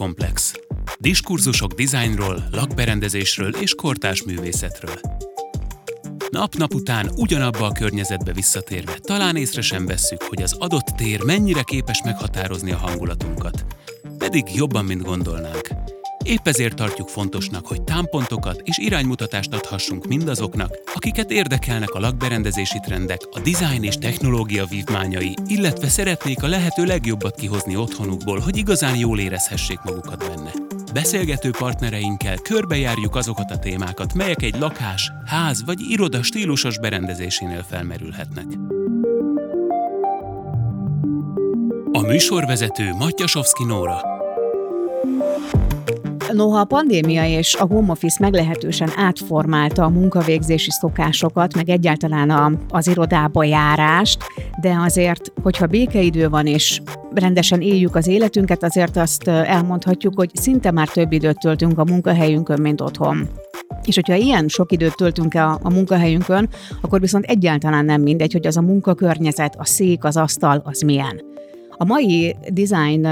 [0.00, 0.52] Komplex.
[0.98, 5.00] Diskurzusok dizájnról, lakberendezésről és kortás művészetről.
[6.30, 11.62] Nap-nap után ugyanabba a környezetbe visszatérve talán észre sem vesszük, hogy az adott tér mennyire
[11.62, 13.64] képes meghatározni a hangulatunkat.
[14.18, 15.69] Pedig jobban, mint gondolnánk.
[16.30, 23.20] Épp ezért tartjuk fontosnak, hogy támpontokat és iránymutatást adhassunk mindazoknak, akiket érdekelnek a lakberendezési trendek,
[23.30, 29.18] a design és technológia vívmányai, illetve szeretnék a lehető legjobbat kihozni otthonukból, hogy igazán jól
[29.18, 30.52] érezhessék magukat benne.
[30.92, 38.46] Beszélgető partnereinkkel körbejárjuk azokat a témákat, melyek egy lakás, ház vagy iroda stílusos berendezésénél felmerülhetnek.
[41.92, 44.09] A műsorvezető Matyasovszki Nóra.
[46.32, 52.52] Noha a pandémia és a home office meglehetősen átformálta a munkavégzési szokásokat, meg egyáltalán a,
[52.68, 54.18] az irodába járást,
[54.60, 56.80] de azért, hogyha békeidő van és
[57.14, 62.60] rendesen éljük az életünket, azért azt elmondhatjuk, hogy szinte már több időt töltünk a munkahelyünkön,
[62.60, 63.28] mint otthon.
[63.84, 66.48] És hogyha ilyen sok időt töltünk a, a munkahelyünkön,
[66.80, 71.29] akkor viszont egyáltalán nem mindegy, hogy az a munkakörnyezet, a szék, az asztal, az milyen.
[71.82, 73.08] A mai design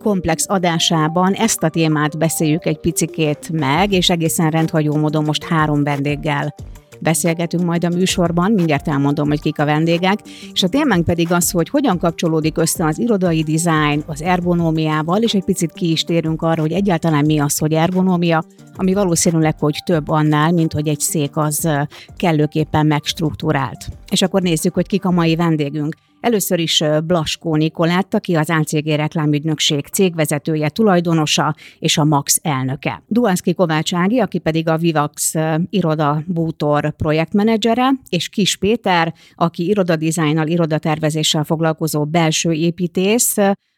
[0.00, 5.84] komplex adásában ezt a témát beszéljük egy picikét meg, és egészen rendhagyó módon most három
[5.84, 6.54] vendéggel
[7.00, 10.18] beszélgetünk majd a műsorban, mindjárt elmondom, hogy kik a vendégek,
[10.52, 15.34] és a témánk pedig az, hogy hogyan kapcsolódik össze az irodai design az ergonómiával, és
[15.34, 18.44] egy picit ki is térünk arra, hogy egyáltalán mi az, hogy ergonómia,
[18.76, 21.68] ami valószínűleg, hogy több annál, mint hogy egy szék az
[22.16, 23.88] kellőképpen megstruktúrált.
[24.10, 25.96] És akkor nézzük, hogy kik a mai vendégünk.
[26.20, 33.02] Először is Blaskó Nikolát, aki az ACG reklámügynökség cégvezetője, tulajdonosa és a Max elnöke.
[33.06, 35.34] Duánszki Kovács Ági, aki pedig a Vivax
[35.70, 43.36] iroda bútor projektmenedzsere, és Kis Péter, aki irodadizájnnal, irodatervezéssel foglalkozó belső építész,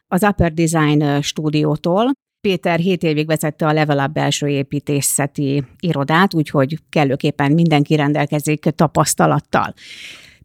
[0.08, 2.10] az Upper Design stúdiótól.
[2.40, 9.74] Péter 7 évig vezette a Level Up belső építészeti irodát, úgyhogy kellőképpen mindenki rendelkezik tapasztalattal.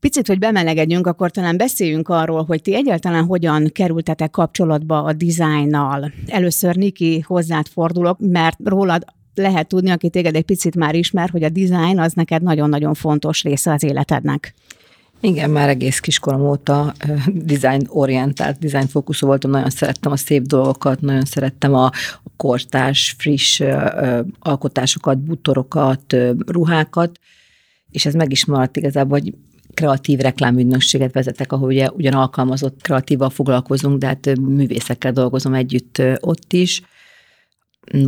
[0.05, 6.11] Picit, hogy bemelegedjünk, akkor talán beszéljünk arról, hogy ti egyáltalán hogyan kerültetek kapcsolatba a dizájnnal.
[6.27, 9.05] Először Niki hozzád fordulok, mert rólad
[9.35, 13.43] lehet tudni, aki téged egy picit már ismer, hogy a design az neked nagyon-nagyon fontos
[13.43, 14.53] része az életednek.
[15.19, 21.25] Igen, már egész kiskorom óta uh, design-orientált, design-fókuszú voltam, nagyon szerettem a szép dolgokat, nagyon
[21.25, 21.91] szerettem a,
[22.37, 23.61] kortás, friss
[24.39, 27.19] alkotásokat, bútorokat, uh, ruhákat,
[27.91, 29.33] és ez meg is maradt igazából, hogy
[29.75, 36.53] kreatív reklámügynökséget vezetek, ahol ugye ugyan alkalmazott kreatívval foglalkozunk, de hát művészekkel dolgozom együtt ott
[36.53, 36.81] is.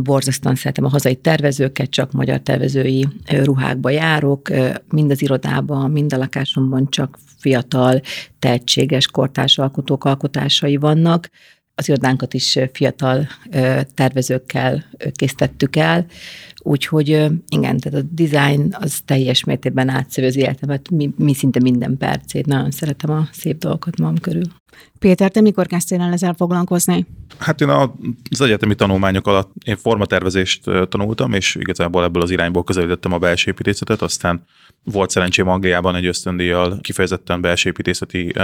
[0.02, 4.48] Borzasztóan szeretem a hazai tervezőket, csak magyar tervezői ruhákba járok,
[4.88, 8.00] mind az irodában, mind a lakásomban csak fiatal,
[8.38, 11.30] tehetséges kortárs alkotásai vannak.
[11.78, 13.28] Az irodánkat is fiatal
[13.94, 16.06] tervezőkkel készítettük el,
[16.62, 17.08] Úgyhogy
[17.48, 22.46] igen, tehát a design az teljes mértékben átszövő életemet, mi, mi szinte minden percét.
[22.46, 24.42] Nagyon szeretem a szép dolgokat magam körül.
[24.98, 27.06] Péter, te mikor kezdtél el ezzel foglalkozni?
[27.38, 33.12] Hát én az egyetemi tanulmányok alatt én formatervezést tanultam, és igazából ebből az irányból közelítettem
[33.12, 34.44] a belső építészetet, aztán
[34.84, 38.34] volt szerencsém Angliában egy ösztöndíjjal kifejezetten belső építészeti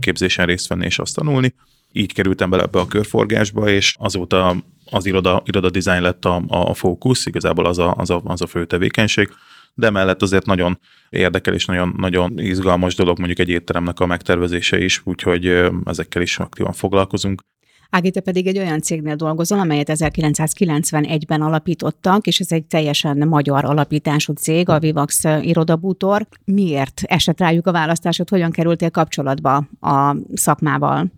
[0.00, 1.54] képzésen részt venni és azt tanulni.
[1.96, 4.56] Így kerültem bele ebbe a körforgásba, és azóta
[4.90, 8.46] az iroda, iroda design lett a, a fókusz, igazából az a, az, a, az a
[8.46, 9.28] fő tevékenység,
[9.74, 10.78] de mellett azért nagyon
[11.10, 15.46] érdekel és nagyon, nagyon izgalmas dolog mondjuk egy étteremnek a megtervezése is, úgyhogy
[15.84, 17.42] ezekkel is aktívan foglalkozunk.
[17.90, 23.64] Ági, te pedig egy olyan cégnél dolgozol, amelyet 1991-ben alapítottak, és ez egy teljesen magyar
[23.64, 26.26] alapítású cég, a Vivax irodabútor.
[26.44, 31.12] Miért esett rájuk a választásod, hogyan kerültél kapcsolatba a szakmával?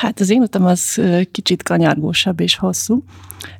[0.00, 3.02] Hát az én utam az kicsit kanyargósabb és hosszú.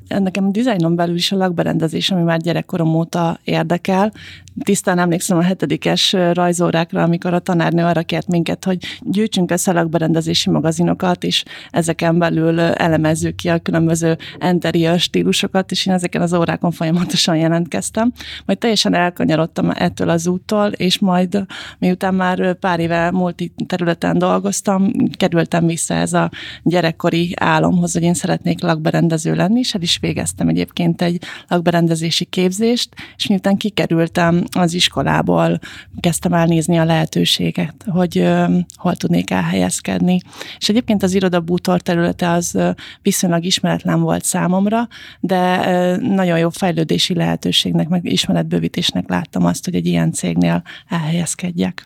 [0.07, 4.13] Nekem a dizájnon belül is a lakberendezés, ami már gyerekkorom óta érdekel,
[4.63, 10.49] tisztán emlékszem a hetedikes rajzórákra, amikor a tanárnő arra kért minket, hogy gyűjtsünk össze lakberendezési
[10.49, 16.71] magazinokat, és ezeken belül elemezzük ki a különböző interior stílusokat, és én ezeken az órákon
[16.71, 18.11] folyamatosan jelentkeztem.
[18.45, 21.45] Majd teljesen elkanyarodtam ettől az úttól, és majd
[21.79, 26.29] miután már pár éve multi területen dolgoztam, kerültem vissza ez a
[26.63, 32.89] gyerekkori álomhoz, hogy én szeretnék lakberendező lenni, és el is végeztem egyébként egy lakberendezési képzést,
[33.15, 35.59] és miután kikerültem az iskolából
[35.99, 38.27] kezdtem el nézni a lehetőséget, hogy
[38.75, 40.19] hol tudnék elhelyezkedni.
[40.57, 42.57] És egyébként az irodabútor területe az
[43.01, 44.87] viszonylag ismeretlen volt számomra,
[45.19, 51.85] de nagyon jó fejlődési lehetőségnek, meg ismeretbővítésnek láttam azt, hogy egy ilyen cégnél elhelyezkedjek.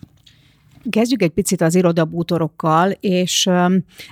[0.90, 3.46] Kezdjük egy picit az irodabútorokkal, és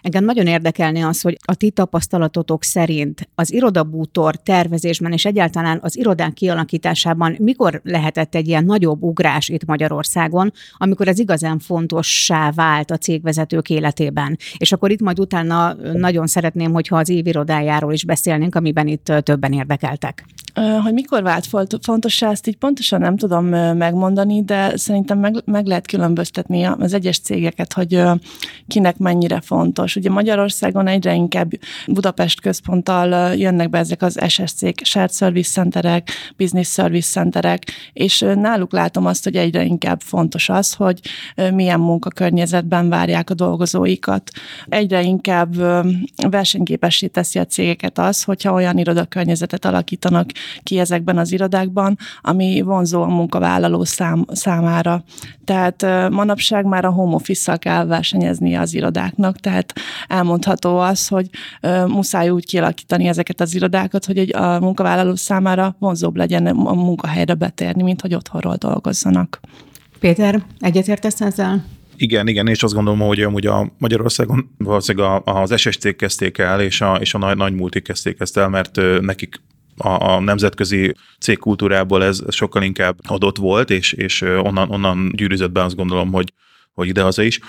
[0.02, 5.98] engem nagyon érdekelni az, hogy a ti tapasztalatotok szerint az irodabútor tervezésben és egyáltalán az
[5.98, 12.92] irodák kialakításában mikor lehetett egy ilyen nagyobb ugrás itt Magyarországon, amikor ez igazán fontossá vált
[12.92, 14.38] a cégvezetők életében.
[14.58, 19.54] És akkor itt majd utána nagyon szeretném, hogyha az évirodájáról is beszélnénk, amiben itt többen
[19.54, 20.26] érdekeltek.
[20.84, 21.48] Hogy mikor vált
[21.82, 23.46] fontossá, ezt így pontosan nem tudom
[23.78, 28.02] megmondani, de szerintem meg, meg lehet különböztetni az egyes cégeket, hogy
[28.68, 29.96] kinek mennyire fontos.
[29.96, 31.52] Ugye Magyarországon egyre inkább
[31.88, 37.64] Budapest központtal jönnek be ezek az SSC-k, Shared Service Centerek, Business Service Centerek,
[37.94, 41.00] és náluk látom azt, hogy egyre inkább fontos az, hogy
[41.54, 44.32] milyen munkakörnyezetben várják a dolgozóikat.
[44.68, 45.56] Egyre inkább
[46.30, 50.30] versenyképessé teszi a cégeket az, hogyha olyan irodakörnyezetet alakítanak
[50.64, 55.04] ki ezekben az irodákban, ami vonzó a munkavállaló szám, számára.
[55.46, 55.82] Tehát
[56.12, 59.74] manapság már a home office kell versenyezni az irodáknak, tehát
[60.08, 61.30] elmondható az, hogy
[61.88, 67.34] muszáj úgy kialakítani ezeket az irodákat, hogy egy a munkavállaló számára vonzóbb legyen a munkahelyre
[67.34, 69.40] betérni, mint hogy otthonról dolgozzanak.
[70.00, 71.66] Péter, egyetértesz ezzel?
[72.02, 76.82] Igen, igen, és azt gondolom, hogy amúgy a Magyarországon valószínűleg az SSC kezdték el, és
[76.82, 79.42] a, és a nagy, nagy multik kezdték ezt el, mert nekik
[79.80, 85.64] a, a nemzetközi cégkultúrából ez sokkal inkább adott volt, és, és onnan, onnan gyűrűzött be
[85.64, 86.34] azt gondolom, hogy,
[86.74, 87.40] hogy idehaza is.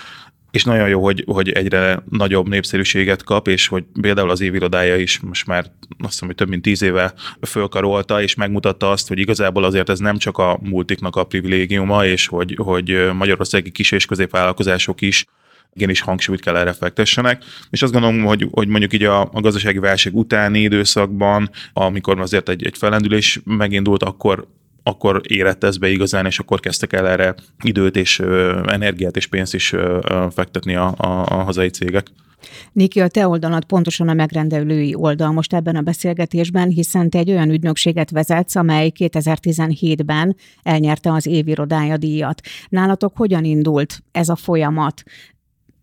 [0.51, 5.19] És nagyon jó, hogy, hogy egyre nagyobb népszerűséget kap, és hogy például az évirodája is
[5.19, 5.65] most már
[5.99, 9.99] azt hiszem, hogy több mint tíz éve fölkarolta, és megmutatta azt, hogy igazából azért ez
[9.99, 15.25] nem csak a multiknak a privilégiuma, és hogy, hogy magyarországi kis és középvállalkozások is
[15.73, 17.43] igenis hangsúlyt kell erre fektessenek.
[17.69, 22.49] És azt gondolom, hogy, hogy mondjuk így a, a gazdasági válság utáni időszakban, amikor azért
[22.49, 24.47] egy, egy felendülés megindult, akkor
[24.83, 29.27] akkor érett ez be igazán, és akkor kezdtek el erre időt és ö, energiát és
[29.27, 29.99] pénzt is ö,
[30.31, 32.07] fektetni a, a, a hazai cégek.
[32.71, 37.29] Niki, a te oldalad pontosan a megrendelői oldal most ebben a beszélgetésben, hiszen te egy
[37.29, 42.41] olyan ügynökséget vezetsz, amely 2017-ben elnyerte az évirodája díjat.
[42.69, 45.03] Nálatok hogyan indult ez a folyamat?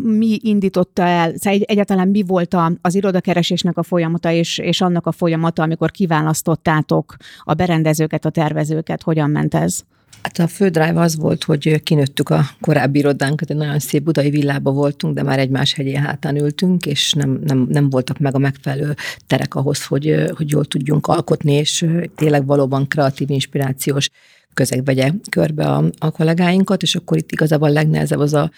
[0.02, 5.12] Mi indította el, szóval egyáltalán mi volt az irodakeresésnek a folyamata, és, és annak a
[5.12, 9.80] folyamata, amikor kiválasztottátok a berendezőket, a tervezőket, hogyan ment ez?
[10.22, 14.30] Hát a fő drive az volt, hogy kinőttük a korábbi irodánkat, egy nagyon szép budai
[14.30, 18.38] villába voltunk, de már egymás hegyén hátán ültünk, és nem, nem, nem voltak meg a
[18.38, 18.94] megfelelő
[19.26, 24.10] terek ahhoz, hogy, hogy jól tudjunk alkotni, és tényleg valóban kreatív, inspirációs
[24.54, 28.50] közeg vegye körbe a, a kollégáinkat, és akkor itt igazából a legnehezebb az a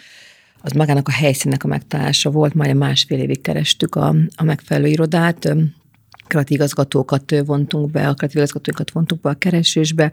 [0.63, 5.55] az magának a helyszínnek a megtalálása volt, majd másfél évig kerestük a, a megfelelő irodát,
[6.27, 10.13] kreatív igazgatókat vontunk be, a kreatív igazgatókat vontuk be a keresésbe,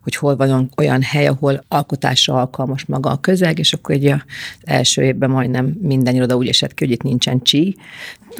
[0.00, 4.20] hogy hol van olyan hely, ahol alkotásra alkalmas maga a közeg, és akkor ugye az
[4.64, 7.76] első évben majdnem minden iroda úgy esett ki, hogy itt nincsen csi,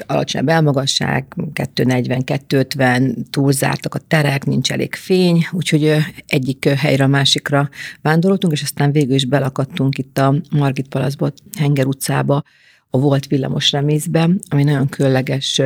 [0.06, 5.96] alacsonyabb elmagasság, 240, 250, túlzártak a terek, nincs elég fény, úgyhogy
[6.26, 7.68] egyik helyre a másikra
[8.02, 12.42] vándoroltunk, és aztán végül is belakadtunk itt a Margit Palaszból, Henger utcába,
[12.90, 15.60] a volt villamos remészbe, ami nagyon különleges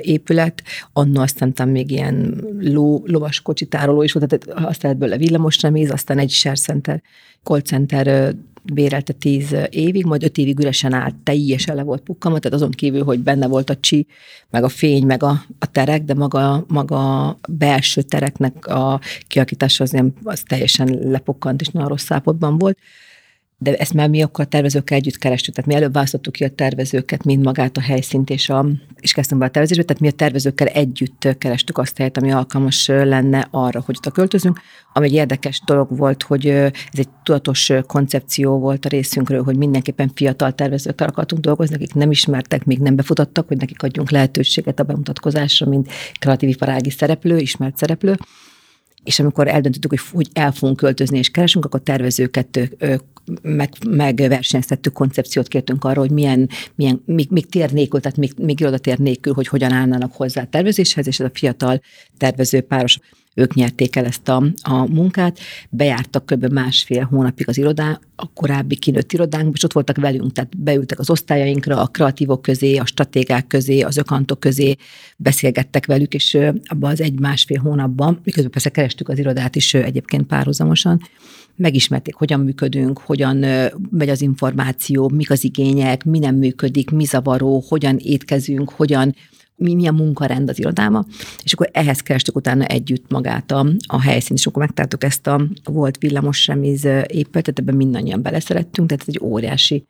[0.00, 0.62] épület,
[0.92, 5.90] annó aztán még ilyen ló, lovas kocsitároló is volt, tehát azt lehet belőle villamos reméz,
[5.90, 7.02] aztán egy share center,
[7.42, 12.56] call center bérelte tíz évig, majd öt évig üresen állt, teljesen le volt pukkama, tehát
[12.56, 14.06] azon kívül, hogy benne volt a csi,
[14.50, 19.84] meg a fény, meg a, a terek, de maga, maga a belső tereknek a kialakítása
[19.84, 22.78] az, nem, az teljesen lepukkant és nagyon rossz állapotban volt
[23.62, 26.48] de ezt már mi akkor a tervezőkkel együtt kerestük, tehát mi előbb választottuk ki a
[26.48, 28.66] tervezőket, mind magát a helyszínt, és, a,
[29.00, 32.32] és kezdtünk be a tervezésbe, tehát mi a tervezőkkel együtt kerestük azt a helyet, ami
[32.32, 34.60] alkalmas lenne arra, hogy ott költözünk.
[34.92, 40.10] Ami egy érdekes dolog volt, hogy ez egy tudatos koncepció volt a részünkről, hogy mindenképpen
[40.14, 44.82] fiatal tervezőkkel akartunk dolgozni, akik nem ismertek, még nem befutottak, hogy nekik adjunk lehetőséget a
[44.82, 45.88] bemutatkozásra, mint
[46.18, 48.16] kreatív iparági szereplő, ismert szereplő
[49.04, 52.70] és amikor eldöntöttük, hogy, hogy el fogunk költözni és keresünk, akkor tervezőket
[53.42, 58.60] meg, megversenyeztettük, koncepciót kértünk arra, hogy milyen, milyen még, még tér nélkül, tehát még, még
[58.60, 61.80] irodatér nélkül, hogy hogyan állnának hozzá a tervezéshez, és ez a fiatal
[62.16, 62.98] tervező páros
[63.34, 65.38] ők nyerték el ezt a, a munkát,
[65.70, 66.52] bejártak kb.
[66.52, 71.10] másfél hónapig az irodá, a korábbi kinőtt irodánkba, és ott voltak velünk, tehát beültek az
[71.10, 74.76] osztályainkra, a kreatívok közé, a stratégák közé, az ökantok közé,
[75.16, 81.00] beszélgettek velük, és abban az egy-másfél hónapban, miközben persze kerestük az irodát is egyébként párhuzamosan,
[81.56, 83.36] megismerték, hogyan működünk, hogyan
[83.90, 89.14] megy az információ, mik az igények, mi nem működik, mi zavaró, hogyan étkezünk, hogyan
[89.60, 91.04] mi, mi a munkarend az irodába,
[91.42, 95.46] és akkor ehhez kerestük utána együtt magát a, a helyszínt, és akkor megtaláltuk ezt a
[95.64, 99.84] volt villamos semiz épületet, ebben mindannyian beleszerettünk, tehát ez egy óriási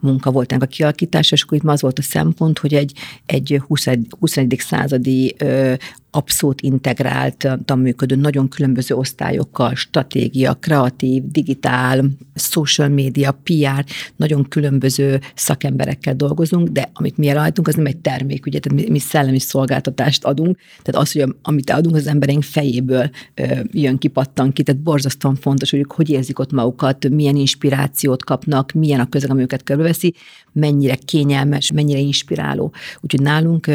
[0.00, 2.92] munka volt ennek a kialakítása, és akkor itt az volt a szempont, hogy egy,
[3.26, 4.06] egy 21.
[4.20, 4.56] 21.
[4.58, 5.74] századi ö,
[6.10, 13.84] abszolút integráltan működő, nagyon különböző osztályokkal, stratégia, kreatív, digitál, social media, PR,
[14.16, 18.90] nagyon különböző szakemberekkel dolgozunk, de amit mi elállítunk, az nem egy termék, ugye, tehát mi,
[18.90, 24.08] mi szellemi szolgáltatást adunk, tehát az, hogy amit adunk, az embereink fejéből ö, jön ki,
[24.08, 29.08] pattan ki, tehát borzasztóan fontos, hogy hogy érzik ott magukat, milyen inspirációt kapnak, milyen a
[29.08, 30.12] közeg, ami őket assim,
[30.52, 32.72] mennyire kényelmes, mennyire inspiráló.
[33.00, 33.70] Úgyhogy nálunk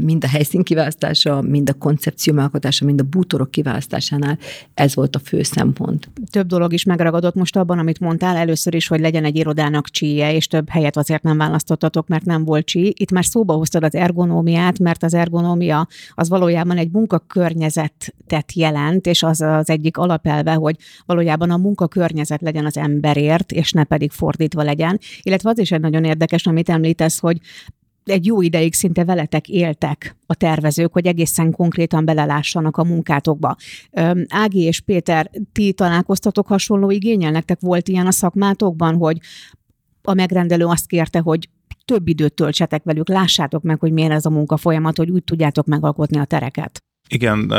[0.00, 4.38] mind a helyszín kiválasztása, mind a koncepció megalkotása, mind a bútorok kiválasztásánál
[4.74, 6.10] ez volt a fő szempont.
[6.30, 8.36] Több dolog is megragadott most abban, amit mondtál.
[8.36, 12.44] Először is, hogy legyen egy irodának csíje, és több helyet azért nem választottatok, mert nem
[12.44, 12.94] volt csí.
[12.98, 19.22] Itt már szóba hoztad az ergonómiát, mert az ergonómia az valójában egy munkakörnyezetet jelent, és
[19.22, 24.62] az az egyik alapelve, hogy valójában a munkakörnyezet legyen az emberért, és ne pedig fordítva
[24.62, 24.98] legyen.
[25.22, 27.40] Illetve az is egy nagyon érdekes, amit említesz, hogy
[28.04, 33.56] egy jó ideig szinte veletek éltek a tervezők, hogy egészen konkrétan belelássanak a munkátokba.
[34.28, 37.30] Ági és Péter, ti találkoztatok hasonló igényel?
[37.30, 39.18] Nektek volt ilyen a szakmátokban, hogy
[40.02, 41.48] a megrendelő azt kérte, hogy
[41.84, 45.66] több időt töltsetek velük, lássátok meg, hogy milyen ez a munka folyamat, hogy úgy tudjátok
[45.66, 46.78] megalkotni a tereket.
[47.08, 47.52] Igen,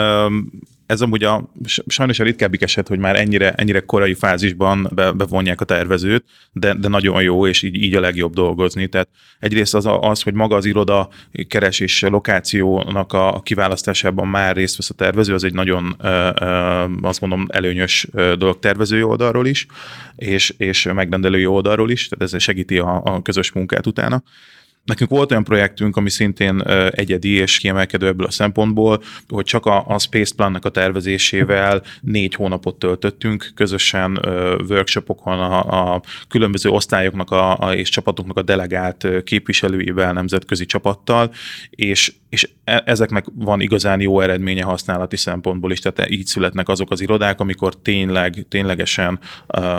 [0.87, 1.51] ez amúgy a,
[1.87, 6.73] sajnos a ritkábbik eset, hogy már ennyire, ennyire korai fázisban be, bevonják a tervezőt, de,
[6.73, 8.87] de nagyon jó, és így, így a legjobb dolgozni.
[8.87, 9.07] Tehát
[9.39, 11.09] egyrészt az, az, hogy maga az iroda
[11.47, 15.95] keresés lokációnak a kiválasztásában már részt vesz a tervező, az egy nagyon,
[17.01, 19.65] azt mondom, előnyös dolog tervezői oldalról is,
[20.15, 24.23] és, és megrendelői oldalról is, tehát ez segíti a, a közös munkát utána.
[24.87, 29.87] Nekünk volt olyan projektünk, ami szintén egyedi és kiemelkedő ebből a szempontból, hogy csak a,
[29.87, 34.19] a Space Plan-nak a tervezésével négy hónapot töltöttünk közösen
[34.69, 41.31] workshopokon a, a különböző osztályoknak a, a, és csapatoknak a delegált képviselőivel, nemzetközi csapattal,
[41.69, 46.91] és, és e, ezeknek van igazán jó eredménye használati szempontból is, tehát így születnek azok
[46.91, 49.19] az irodák, amikor tényleg, ténylegesen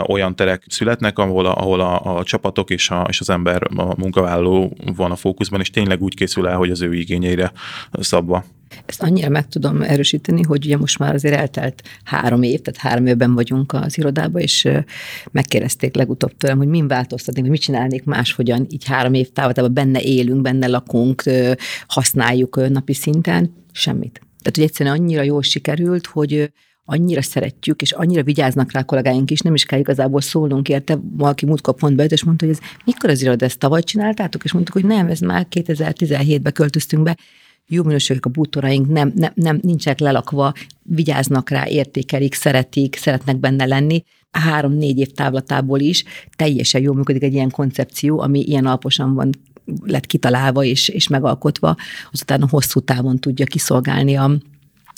[0.07, 3.99] olyan terek születnek, ahol a, ahol a, a csapatok és, a, és az ember, a
[3.99, 7.51] munkavállaló van a fókuszban, és tényleg úgy készül el, hogy az ő igényeire
[7.91, 8.45] szabva.
[8.85, 13.05] Ezt annyira meg tudom erősíteni, hogy ugye most már azért eltelt három év, tehát három
[13.05, 14.67] évben vagyunk az irodában, és
[15.31, 20.01] megkérdezték legutóbb tőlem, hogy min változtatnék, hogy mit csinálnék máshogyan, így három év távlatában benne
[20.01, 21.23] élünk, benne lakunk,
[21.87, 24.21] használjuk napi szinten, semmit.
[24.41, 26.51] Tehát, hogy egyszerűen annyira jól sikerült, hogy
[26.89, 30.99] annyira szeretjük, és annyira vigyáznak rá a kollégáink is, nem is kell igazából szólnunk érte.
[31.17, 34.43] Valaki múltkor pont be, és mondta, hogy ez mikor az iroda, ezt tavaly csináltátok?
[34.43, 37.17] És mondtuk, hogy nem, ez már 2017-ben költöztünk be.
[37.67, 40.53] Jó minőségek a bútoraink, nem, nem, nem, nincsenek lelakva,
[40.83, 44.03] vigyáznak rá, értékelik, szeretik, szeretnek benne lenni.
[44.31, 46.03] Három-négy év távlatából is
[46.35, 49.29] teljesen jól működik egy ilyen koncepció, ami ilyen alaposan van
[49.85, 51.75] lett kitalálva és, és megalkotva,
[52.11, 54.31] azután a hosszú távon tudja kiszolgálni a,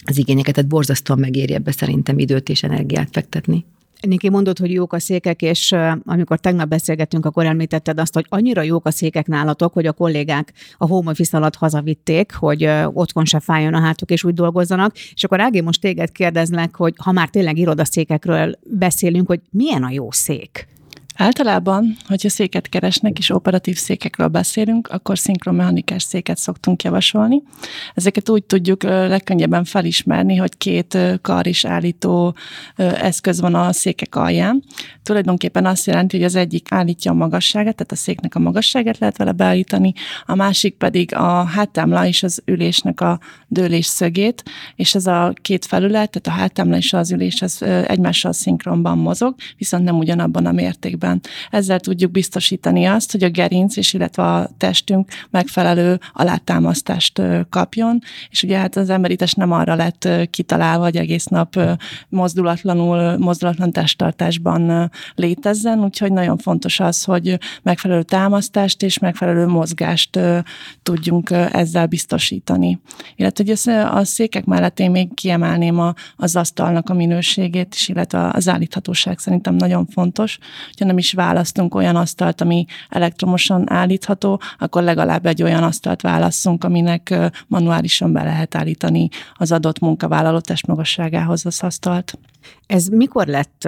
[0.06, 3.66] az igényeket, tehát borzasztóan megéri ebbe szerintem időt és energiát fektetni.
[4.02, 8.62] Niki mondod, hogy jók a székek, és amikor tegnap beszélgettünk, akkor említetted azt, hogy annyira
[8.62, 13.40] jók a székek nálatok, hogy a kollégák a home office alatt hazavitték, hogy otthon se
[13.40, 14.96] fájjon a hátuk, és úgy dolgozzanak.
[15.14, 19.92] És akkor Ági, most téged kérdezlek, hogy ha már tényleg irodaszékekről beszélünk, hogy milyen a
[19.92, 20.68] jó szék?
[21.22, 27.44] Általában, hogyha széket keresnek és operatív székekről beszélünk, akkor szinkromechanikás széket szoktunk javasolni.
[27.94, 32.36] Ezeket úgy tudjuk legkönnyebben felismerni, hogy két kar is állító
[32.76, 34.64] eszköz van a székek alján.
[35.04, 39.18] Tulajdonképpen azt jelenti, hogy az egyik állítja a magasságát, tehát a széknek a magasságát lehet
[39.18, 39.94] vele beállítani,
[40.26, 43.20] a másik pedig a háttámla és az ülésnek a
[43.52, 44.44] dőlés szögét,
[44.76, 49.36] és ez a két felület, tehát a háttámla és az ülés az egymással szinkronban mozog,
[49.58, 51.22] viszont nem ugyanabban a mértékben.
[51.50, 58.44] Ezzel tudjuk biztosítani azt, hogy a gerinc és illetve a testünk megfelelő alátámasztást kapjon, és
[58.44, 61.60] ugye hát az emberítés nem arra lett kitalálva, hogy egész nap
[62.10, 70.20] mozdulatlanul, mozdulatlan testtartásban létezzen, úgyhogy nagyon fontos az, hogy megfelelő támasztást és megfelelő mozgást
[70.84, 72.80] tudjunk ezzel biztosítani.
[73.16, 78.30] Illetve hogy a székek mellett én még kiemelném a, az asztalnak a minőségét is, illetve
[78.34, 80.38] az állíthatóság szerintem nagyon fontos.
[80.66, 86.64] Hogyha nem is választunk olyan asztalt, ami elektromosan állítható, akkor legalább egy olyan asztalt válasszunk,
[86.64, 87.16] aminek
[87.48, 92.20] manuálisan be lehet állítani az adott munkavállaló testmagasságához az asztalt.
[92.68, 93.68] Ez mikor lett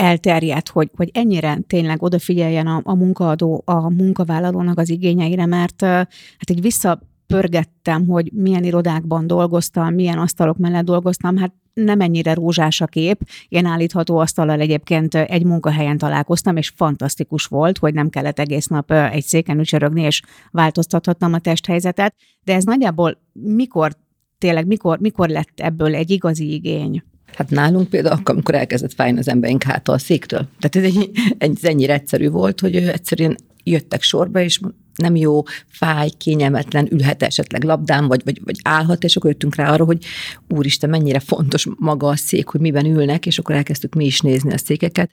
[0.00, 6.08] elterjedt, hogy, hogy ennyire tényleg odafigyeljen a, a munkaadó a munkavállalónak az igényeire, mert hát
[6.38, 12.80] egy vissza pörgettem, hogy milyen irodákban dolgoztam, milyen asztalok mellett dolgoztam, hát nem ennyire rózsás
[12.80, 13.20] a kép.
[13.48, 18.92] Én állítható asztallal egyébként egy munkahelyen találkoztam, és fantasztikus volt, hogy nem kellett egész nap
[18.92, 22.14] egy széken ücsörögni, és változtathattam a testhelyzetet.
[22.44, 23.92] De ez nagyjából mikor,
[24.38, 27.02] tényleg mikor, mikor lett ebből egy igazi igény?
[27.34, 30.48] Hát nálunk például akkor, amikor elkezdett fájni az emberink háta a széktől.
[30.58, 34.60] Tehát ez, egy, ez ennyire egyszerű volt, hogy egyszerűen jöttek sorba, és
[34.94, 39.72] nem jó, fáj, kényelmetlen, ülhet esetleg labdán, vagy, vagy, vagy állhat, és akkor jöttünk rá
[39.72, 40.04] arra, hogy
[40.48, 44.52] úristen, mennyire fontos maga a szék, hogy miben ülnek, és akkor elkezdtük mi is nézni
[44.52, 45.10] a székeket,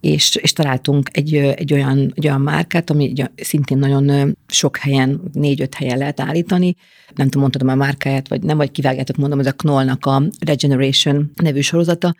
[0.00, 5.74] és, és találtunk egy, egy, olyan, egy olyan márkát, ami szintén nagyon sok helyen, négy-öt
[5.74, 6.76] helyen lehet állítani.
[7.14, 11.30] Nem tudom, mondhatom a márkáját, vagy nem, vagy kivágjátok, mondom, ez a Knollnak a Regeneration
[11.42, 12.14] nevű sorozata,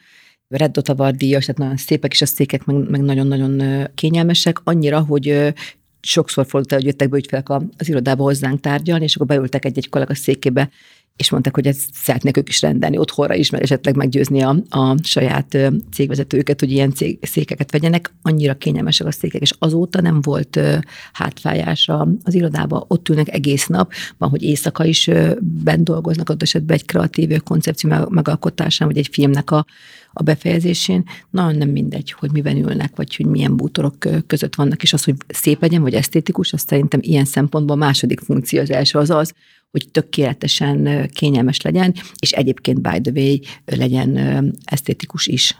[0.48, 5.54] Red Dot díjas, tehát nagyon szépek, és a székek meg, meg nagyon-nagyon kényelmesek, annyira, hogy
[6.06, 9.88] sokszor fordult el, hogy jöttek be ügyfelek az irodába hozzánk tárgyalni, és akkor beültek egy-egy
[9.88, 10.70] kollega székébe,
[11.16, 14.96] és mondták, hogy ezt szeretnék ők is rendelni otthonra is, mert esetleg meggyőzni a, a
[15.02, 15.58] saját
[15.92, 18.14] cégvezetőket, hogy ilyen cég, székeket vegyenek.
[18.22, 20.60] Annyira kényelmesek a székek, és azóta nem volt
[21.12, 21.90] hátfájás
[22.22, 22.84] az irodába.
[22.88, 25.10] Ott ülnek egész nap, van, hogy éjszaka is
[25.40, 29.66] bent dolgoznak, ott esetben egy kreatív koncepció megalkotásán, vagy egy filmnek a,
[30.18, 31.04] a befejezésén.
[31.30, 33.96] Nagyon nem mindegy, hogy miben ülnek, vagy hogy milyen bútorok
[34.26, 38.60] között vannak, és az, hogy szép legyen, vagy esztétikus, azt szerintem ilyen szempontból második funkció
[38.60, 39.32] az első az az,
[39.70, 44.16] hogy tökéletesen kényelmes legyen, és egyébként by the way legyen
[44.64, 45.56] esztétikus is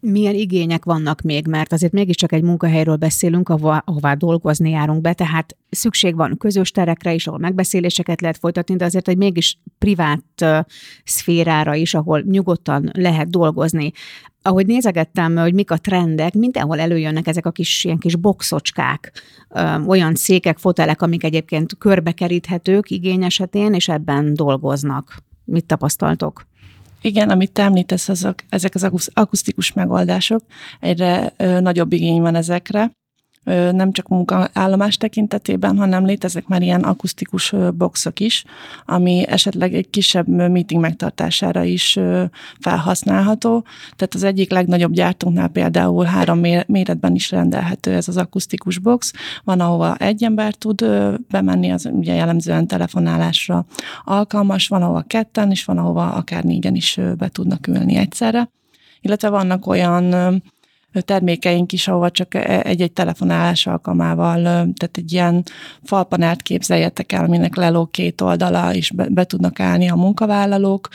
[0.00, 5.12] milyen igények vannak még, mert azért mégiscsak egy munkahelyről beszélünk, ahová, ahová dolgozni járunk be,
[5.12, 10.44] tehát szükség van közös terekre is, ahol megbeszéléseket lehet folytatni, de azért egy mégis privát
[11.04, 13.92] szférára is, ahol nyugodtan lehet dolgozni.
[14.42, 19.12] Ahogy nézegettem, hogy mik a trendek, mindenhol előjönnek ezek a kis ilyen kis boxocskák,
[19.86, 25.16] olyan székek, fotelek, amik egyébként körbekeríthetők igény esetén, és ebben dolgoznak.
[25.44, 26.46] Mit tapasztaltok?
[27.06, 30.42] Igen, amit te említesz, azok, ezek az akusztikus megoldások,
[30.80, 32.90] egyre nagyobb igény van ezekre,
[33.72, 38.44] nem csak munkaállomás tekintetében, hanem léteznek már ilyen akusztikus boxok is,
[38.84, 41.98] ami esetleg egy kisebb meeting megtartására is
[42.60, 43.64] felhasználható.
[43.96, 49.12] Tehát az egyik legnagyobb gyártónknál például három méretben is rendelhető ez az akusztikus box.
[49.44, 50.84] Van, ahova egy ember tud
[51.30, 53.66] bemenni, az ugye jellemzően telefonálásra
[54.04, 58.50] alkalmas, van, ahova ketten, és van, ahova akár négyen is be tudnak ülni egyszerre.
[59.00, 60.14] Illetve vannak olyan
[61.00, 65.42] termékeink is, ahova csak e, egy-egy telefonálás alkalmával, tehát egy ilyen
[65.84, 70.88] falpanelt képzeljetek el, aminek leló két oldala, és be, be tudnak állni a munkavállalók.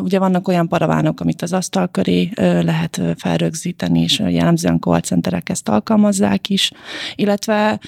[0.00, 5.68] Ugye vannak olyan paravánok, amit az asztal köré lehet felrögzíteni, és jellemzően call centerek ezt
[5.68, 6.70] alkalmazzák is,
[7.14, 7.80] illetve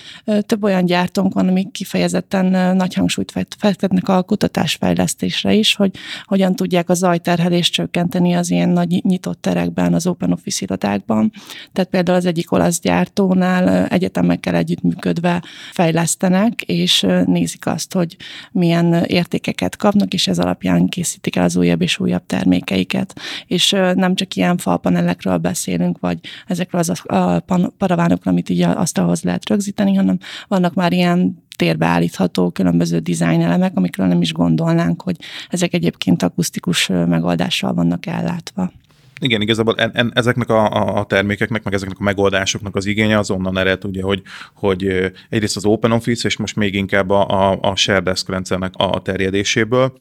[0.47, 5.91] több olyan gyártónk van, amik kifejezetten nagy hangsúlyt fektetnek a kutatásfejlesztésre is, hogy
[6.25, 11.33] hogyan tudják a zajterhelést csökkenteni az ilyen nagy nyitott terekben, az open office irodákban,
[11.73, 18.17] tehát például az egyik olasz gyártónál egyetemekkel együttműködve fejlesztenek, és nézik azt, hogy
[18.53, 23.21] milyen értékeket kapnak, és ez alapján készítik el az újabb és újabb termékeiket.
[23.47, 27.39] És nem csak ilyen falpanelekről beszélünk, vagy ezekről az a
[27.79, 33.73] paravánokról, amit így asztalhoz lehet rögzíteni, hanem vannak már ilyen térbe állítható különböző dizájn elemek,
[33.75, 35.17] amikről nem is gondolnánk, hogy
[35.49, 38.73] ezek egyébként akusztikus megoldással vannak ellátva
[39.21, 43.31] igen, igazából en, en, ezeknek a, a termékeknek, meg ezeknek a megoldásoknak az igénye az
[43.31, 44.23] onnan ered, ugye, hogy,
[44.55, 48.73] hogy egyrészt az Open Office, és most még inkább a, a, a Shared Desk rendszernek
[48.77, 49.93] a terjedéséből,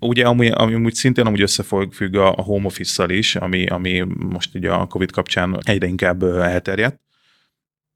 [0.00, 4.54] Ugye ami, ami úgy szintén amúgy összefügg a, a home office-szal is, ami, ami most
[4.54, 7.00] ugye a Covid kapcsán egyre inkább elterjedt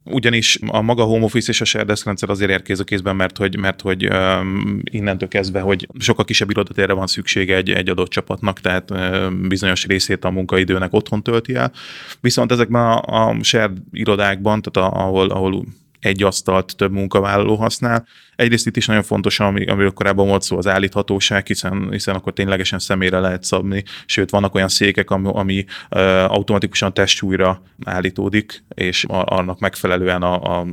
[0.04, 3.36] ugyanis a maga home office és a shared desk rendszer azért ér a kézben, mert
[3.36, 8.08] hogy, mert hogy um, innentől kezdve, hogy sokkal kisebb irodatérre van szüksége egy, egy adott
[8.08, 11.72] csapatnak, tehát um, bizonyos részét a munkaidőnek otthon tölti el.
[12.20, 15.64] Viszont ezekben a, a shared irodákban, tehát a, ahol, ahol
[16.04, 18.06] egy asztalt több munkavállaló használ.
[18.36, 22.32] Egyrészt itt is nagyon fontos, ami, amiről korábban volt szó, az állíthatóság, hiszen, hiszen akkor
[22.32, 26.00] ténylegesen személyre lehet szabni, sőt vannak olyan székek, ami, ami uh,
[26.32, 30.66] automatikusan testsúlyra állítódik, és a, annak megfelelően a, a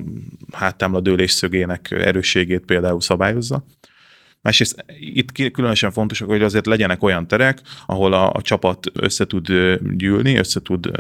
[0.52, 3.64] háttámla dőlés szögének erősségét például szabályozza.
[4.42, 9.48] Másrészt itt különösen fontos, hogy azért legyenek olyan terek, ahol a, a csapat össze tud
[9.98, 10.92] gyűlni, össze tud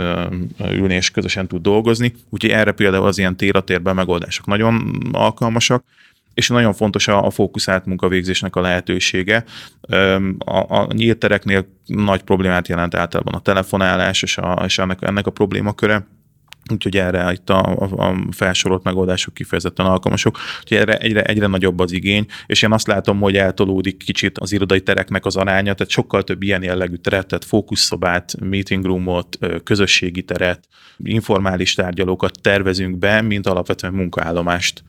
[0.71, 2.13] ülni és közösen tud dolgozni.
[2.29, 5.83] Úgyhogy erre például az ilyen tératérben megoldások nagyon alkalmasak
[6.33, 9.43] és nagyon fontos a, a fókuszált munkavégzésnek a lehetősége.
[10.37, 15.27] A, a nyílt tereknél nagy problémát jelent általában a telefonálás és, a, és ennek, ennek
[15.27, 16.07] a problémaköre
[16.71, 20.37] úgyhogy erre itt a, a, a felsorolt megoldások kifejezetten alkalmasok.
[20.61, 24.51] Úgyhogy erre egyre, egyre nagyobb az igény, és én azt látom, hogy eltolódik kicsit az
[24.51, 30.21] irodai tereknek az aránya, tehát sokkal több ilyen jellegű teret, tehát fókuszszobát, meeting roomot, közösségi
[30.21, 34.83] teret, informális tárgyalókat tervezünk be, mint alapvetően munkaállomást.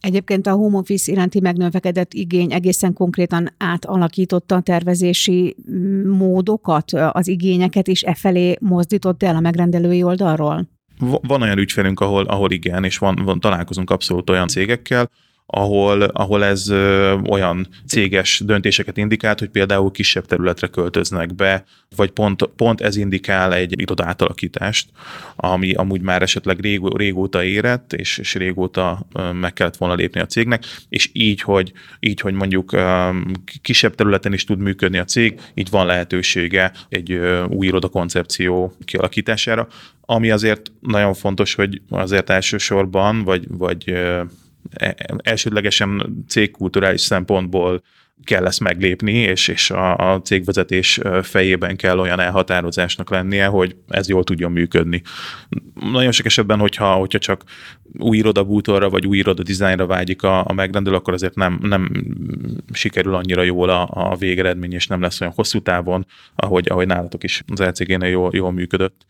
[0.00, 5.56] Egyébként a home office iránti megnövekedett igény egészen konkrétan átalakította a tervezési
[6.04, 10.68] módokat, az igényeket is e felé mozdított el a megrendelői oldalról?
[11.00, 15.10] Van olyan ügyfelünk, ahol, ahol igen, és van, van, találkozunk abszolút olyan cégekkel,
[15.52, 21.64] ahol, ahol ez ö, olyan céges döntéseket indikált, hogy például kisebb területre költöznek be,
[21.96, 24.88] vagy pont, pont ez indikál egy irodátalakítást,
[25.36, 30.20] ami amúgy már esetleg régó, régóta érett, és, és régóta ö, meg kellett volna lépni
[30.20, 33.10] a cégnek, és így, hogy, így, hogy mondjuk ö,
[33.62, 39.68] kisebb területen is tud működni a cég, így van lehetősége egy ö, új irodakoncepció kialakítására,
[40.00, 43.92] ami azért nagyon fontos, hogy azért elsősorban, vagy, vagy
[45.22, 47.82] elsődlegesen cégkulturális szempontból
[48.24, 54.08] kell ezt meglépni, és, és a, a cégvezetés fejében kell olyan elhatározásnak lennie, hogy ez
[54.08, 55.02] jól tudjon működni.
[55.92, 57.42] Nagyon sok esetben, hogyha, hogyha csak
[57.98, 61.90] új irodabútorra vagy új iroda dizájnra vágyik a, a megrendelő, akkor azért nem, nem
[62.72, 67.24] sikerül annyira jól a, a végeredmény, és nem lesz olyan hosszú távon, ahogy, ahogy nálatok
[67.24, 69.06] is az LCG-nél jól, jól működött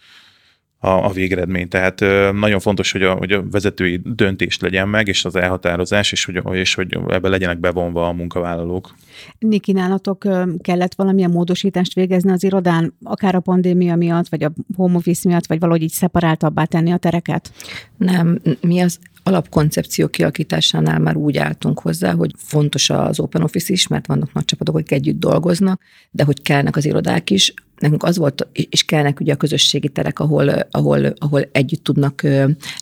[0.82, 1.68] a, a végeredmény.
[1.68, 2.00] Tehát
[2.32, 6.42] nagyon fontos, hogy a, hogy a vezetői döntés legyen meg, és az elhatározás, és hogy,
[6.52, 8.94] és hogy ebbe legyenek bevonva a munkavállalók.
[9.38, 10.28] Niki, nálatok
[10.62, 15.46] kellett valamilyen módosítást végezni az irodán, akár a pandémia miatt, vagy a home office miatt,
[15.46, 17.52] vagy valahogy így szeparáltabbá tenni a tereket?
[17.96, 23.87] Nem, mi az alapkoncepció kialakításánál már úgy álltunk hozzá, hogy fontos az open office is,
[23.87, 25.80] mert vannak nagy csapatok, akik együtt dolgoznak,
[26.11, 30.18] de hogy kellnek az irodák is, nekünk az volt, és kellnek ugye a közösségi terek,
[30.18, 32.22] ahol, ahol, ahol együtt tudnak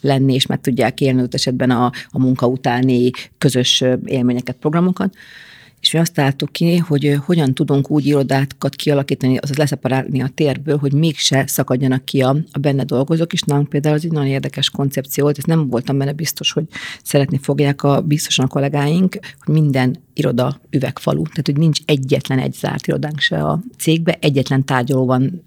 [0.01, 5.15] lenni, és meg tudják élni esetben a, a munka utáni közös élményeket, programokat
[5.81, 10.77] és mi azt találtuk ki, hogy hogyan tudunk úgy irodákat kialakítani, azaz leszeparálni a térből,
[10.77, 14.71] hogy mégse szakadjanak ki a, a benne dolgozók, és nálunk például az egy nagyon érdekes
[14.71, 16.65] koncepció volt, ez nem voltam benne biztos, hogy
[17.03, 22.55] szeretni fogják a biztosan a kollégáink, hogy minden iroda üvegfalu, tehát hogy nincs egyetlen egy
[22.55, 25.43] zárt irodánk se a cégbe, egyetlen tárgyaló van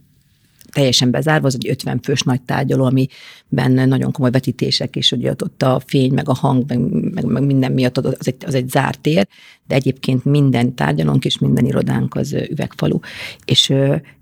[0.71, 5.63] teljesen bezárva, az egy 50 fős nagy tárgyaló, amiben nagyon komoly vetítések, és hogy ott
[5.63, 6.79] a fény, meg a hang, meg,
[7.13, 9.27] meg, meg minden miatt az egy, az egy zárt tér,
[9.67, 12.99] de egyébként minden tárgyalónk és minden irodánk az üvegfalu.
[13.45, 13.73] És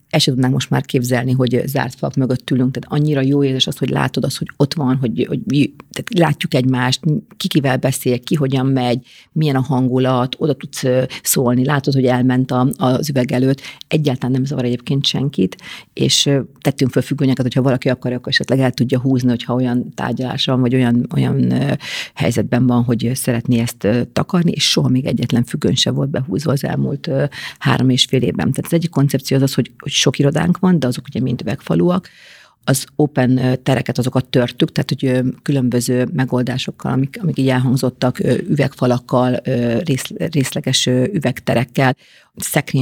[0.09, 3.67] el sem tudnánk most már képzelni, hogy zárt falak mögött ülünk, tehát annyira jó érzés
[3.67, 5.39] az, hogy látod azt, hogy ott van, hogy, hogy
[5.91, 7.01] tehát látjuk egymást,
[7.37, 10.83] ki kivel beszél, ki hogyan megy, milyen a hangulat, oda tudsz
[11.23, 15.57] szólni, látod, hogy elment a, az üveg előtt, egyáltalán nem zavar egyébként senkit,
[15.93, 16.29] és
[16.61, 20.61] tettünk föl függönyeket, hogyha valaki akarja, akkor esetleg el tudja húzni, hogyha olyan tárgyalás van,
[20.61, 21.53] vagy olyan, olyan
[22.13, 26.63] helyzetben van, hogy szeretné ezt takarni, és soha még egyetlen függöny se volt behúzva az
[26.63, 27.09] elmúlt
[27.59, 28.51] három és fél évben.
[28.51, 31.41] Tehát az egyik koncepció az az, hogy, hogy sok irodánk van, de azok ugye mind
[31.41, 32.09] üvegfaluak,
[32.63, 39.41] az open tereket, azokat törtük, tehát hogy különböző megoldásokkal, amik, amik így elhangzottak, üvegfalakkal,
[40.31, 41.95] részleges üvegterekkel,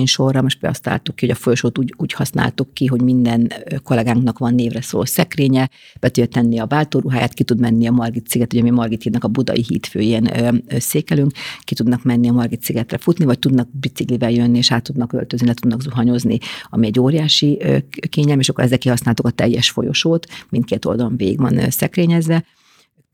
[0.05, 3.51] sorra, most azt találtuk ki, hogy a folyosót úgy, úgy használtuk ki, hogy minden
[3.83, 8.27] kollégánknak van névre szóló szekrénye, be tudja tenni a váltóruháját, ki tud menni a Margit
[8.27, 10.29] sziget, ugye mi Margit hídnak a budai hídfőjén
[10.77, 15.13] székelünk, ki tudnak menni a Margit szigetre futni, vagy tudnak biciklivel jönni, és át tudnak
[15.13, 16.37] öltözni, le tudnak zuhanyozni,
[16.69, 17.61] ami egy óriási
[18.09, 22.45] kényelm, és akkor ezzel kihasználtuk a teljes folyosót, mindkét oldalon végig van szekrényezve.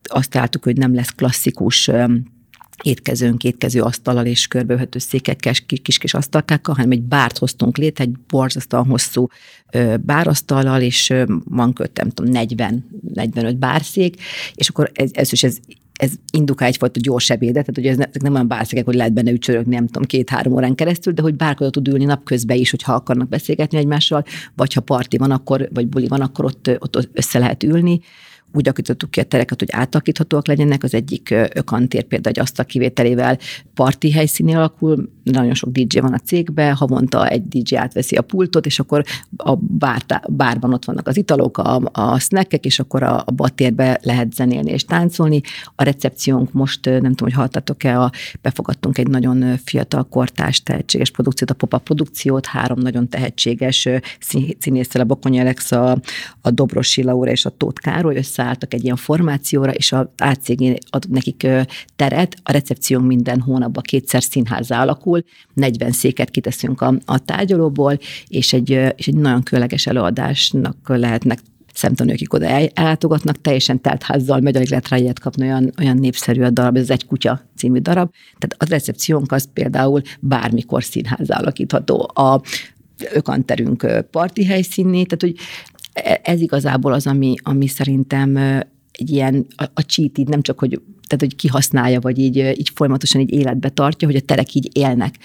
[0.02, 1.90] Azt találtuk, hogy nem lesz klasszikus
[2.82, 8.86] étkezőnk, étkező asztallal és körbevető székekkel, kis-kis asztalkákkal, hanem egy bárt hoztunk létre, egy borzasztóan
[8.86, 9.26] hosszú
[10.00, 11.12] bárasztallal, és
[11.44, 12.46] van köt, nem tudom,
[13.14, 14.22] 40-45 bárszék,
[14.54, 15.58] és akkor ez, ez, ez
[15.98, 19.30] ez indukál egyfajta gyors ebédet, tehát hogy ez ezek nem olyan bárszegek, hogy lehet benne
[19.30, 23.28] ücsörögni, nem tudom, két-három órán keresztül, de hogy bárkor tud ülni napközben is, hogyha akarnak
[23.28, 24.24] beszélgetni egymással,
[24.56, 28.00] vagy ha parti van, akkor, vagy buli van, akkor ott, ott össze lehet ülni
[28.54, 30.82] úgy alakítottuk ki a tereket, hogy átalakíthatóak legyenek.
[30.82, 33.38] Az egyik ökantér például egy asztal kivételével
[33.74, 38.66] parti helyszíni alakul, nagyon sok DJ van a cégben, havonta egy DJ átveszi a pultot,
[38.66, 39.04] és akkor
[39.36, 43.98] a bár, bárban ott vannak az italok, a, a snackek, és akkor a, a batérbe
[44.02, 45.40] lehet zenélni és táncolni.
[45.74, 48.10] A recepciónk most, nem tudom, hogy haltatok-e, a,
[48.42, 53.88] befogadtunk egy nagyon fiatal kortás tehetséges produkciót, a pop produkciót, három nagyon tehetséges
[54.58, 55.98] színésszel, a Bokonyi Alexa,
[56.40, 61.10] a Dobrosi Laura és a Tóth Károly összeálltak egy ilyen formációra, és a ACG ad
[61.10, 61.46] nekik
[61.96, 65.24] teret, a recepciónk minden hónapban kétszer színházzá alakul, alakul,
[65.54, 67.98] 40 széket kiteszünk a, a tárgyalóból,
[68.28, 71.38] és egy, és egy nagyon különleges előadásnak lehetnek
[71.74, 75.96] szemtanúk, akik oda ellátogatnak, teljesen telt házzal megy, alig lehet rá ilyet kapni, olyan, olyan
[75.96, 78.10] népszerű a darab, ez egy kutya című darab.
[78.38, 82.10] Tehát a recepciónk az például bármikor színház alakítható.
[82.14, 82.40] A
[83.12, 85.34] ökanterünk parti helyszínné, tehát hogy
[85.92, 88.36] e, ez igazából az, ami, ami szerintem
[88.98, 92.70] egy ilyen, a, a cheat így nem csak, hogy tehát hogy kihasználja, vagy így, így
[92.74, 95.18] folyamatosan így életbe tartja, hogy a terek így élnek.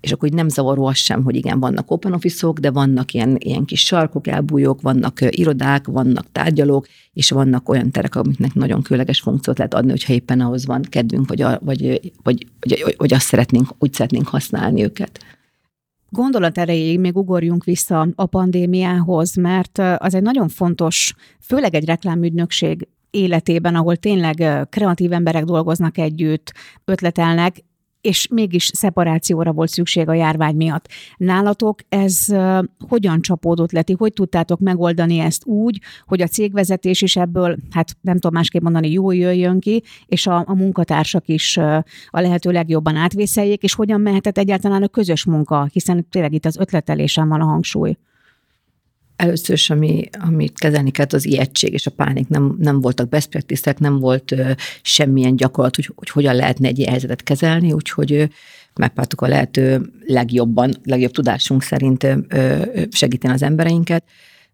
[0.00, 3.36] És akkor így nem zavaró az sem, hogy igen, vannak open office de vannak ilyen,
[3.38, 9.20] ilyen kis sarkok, elbújók, vannak irodák, vannak tárgyalók, és vannak olyan terek, amiknek nagyon különleges
[9.20, 12.46] funkciót lehet adni, hogyha éppen ahhoz van kedvünk, vagy, vagy, vagy, vagy,
[12.82, 15.20] vagy, vagy azt szeretnénk, úgy szeretnénk használni őket.
[16.08, 22.88] Gondolat erejéig még ugorjunk vissza a pandémiához, mert az egy nagyon fontos, főleg egy reklámügynökség
[23.12, 26.52] életében, ahol tényleg kreatív emberek dolgoznak együtt,
[26.84, 27.64] ötletelnek,
[28.00, 30.88] és mégis szeparációra volt szükség a járvány miatt.
[31.16, 32.26] Nálatok ez
[32.88, 33.94] hogyan csapódott leti?
[33.98, 38.90] Hogy tudtátok megoldani ezt úgy, hogy a cégvezetés is ebből, hát nem tudom másképp mondani,
[38.90, 41.56] jól jöjjön ki, és a, a munkatársak is
[42.06, 46.56] a lehető legjobban átvészeljék, és hogyan mehetett egyáltalán a közös munka, hiszen tényleg itt az
[46.56, 47.96] ötletelésen van a hangsúly.
[49.16, 52.28] Először is, ami, amit kezelni kellett, az ijegység és a pánik.
[52.28, 53.28] Nem, nem voltak best
[53.78, 54.50] nem volt ö,
[54.82, 58.24] semmilyen gyakorlat, hogy, hogy hogyan lehetne egy ilyen helyzetet kezelni, úgyhogy ö,
[58.74, 64.04] megpróbáltuk a lehető legjobban, legjobb tudásunk szerint ö, segíteni az embereinket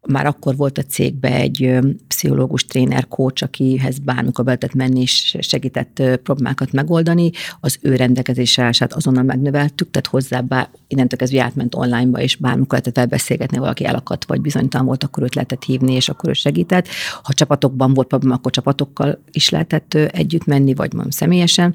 [0.06, 5.36] már akkor volt a cégben egy pszichológus, tréner, coach, akihez bármikor be lehetett menni, és
[5.40, 7.30] segített problémákat megoldani.
[7.60, 12.70] Az ő rendelkezésre állását azonnal megnöveltük, tehát hozzá bár, innentől kezdve átment onlineba, és bármikor
[12.70, 16.86] lehetett elbeszélgetni, valaki elakadt, vagy bizonytalan volt, akkor őt lehetett hívni, és akkor ő segített.
[17.22, 21.74] Ha csapatokban volt probléma, akkor csapatokkal is lehetett együtt menni, vagy mondjuk személyesen.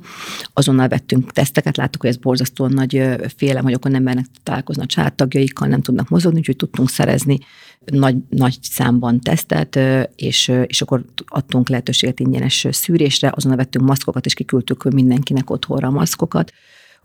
[0.54, 3.04] Azonnal vettünk teszteket, láttuk, hogy ez borzasztóan nagy
[3.36, 7.40] félem, hogy akkor nem mernek találkozni a családtagjaikkal, nem tudnak mozogni, úgyhogy tudtunk szerezni
[7.86, 9.80] nagy, nagy számban tesztet,
[10.16, 15.92] és, és akkor adtunk lehetőséget ingyenes szűrésre, azonnal vettünk maszkokat, és kiküldtük mindenkinek otthonra a
[15.92, 16.52] maszkokat,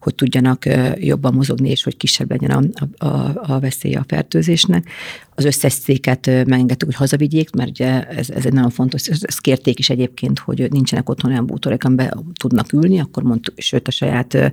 [0.01, 4.91] hogy tudjanak jobban mozogni, és hogy kisebb legyen a, a, a veszélye a fertőzésnek.
[5.35, 9.79] Az összes széket megengedtük, hogy hazavigyék, mert ugye ez, ez egy nagyon fontos, ezt kérték
[9.79, 14.53] is egyébként, hogy nincsenek otthon olyan bútorok, amiben tudnak ülni, akkor mondtuk, sőt a saját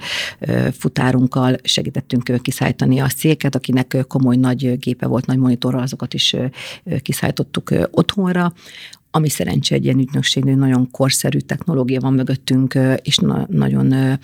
[0.71, 6.35] futárunkkal segítettünk kiszállítani a széket, akinek komoly nagy gépe volt, nagy monitorral, azokat is
[7.01, 8.53] kiszállítottuk otthonra
[9.15, 14.17] ami szerencsé egy ilyen ügynökségnél nagyon korszerű technológia van mögöttünk, és na- nagyon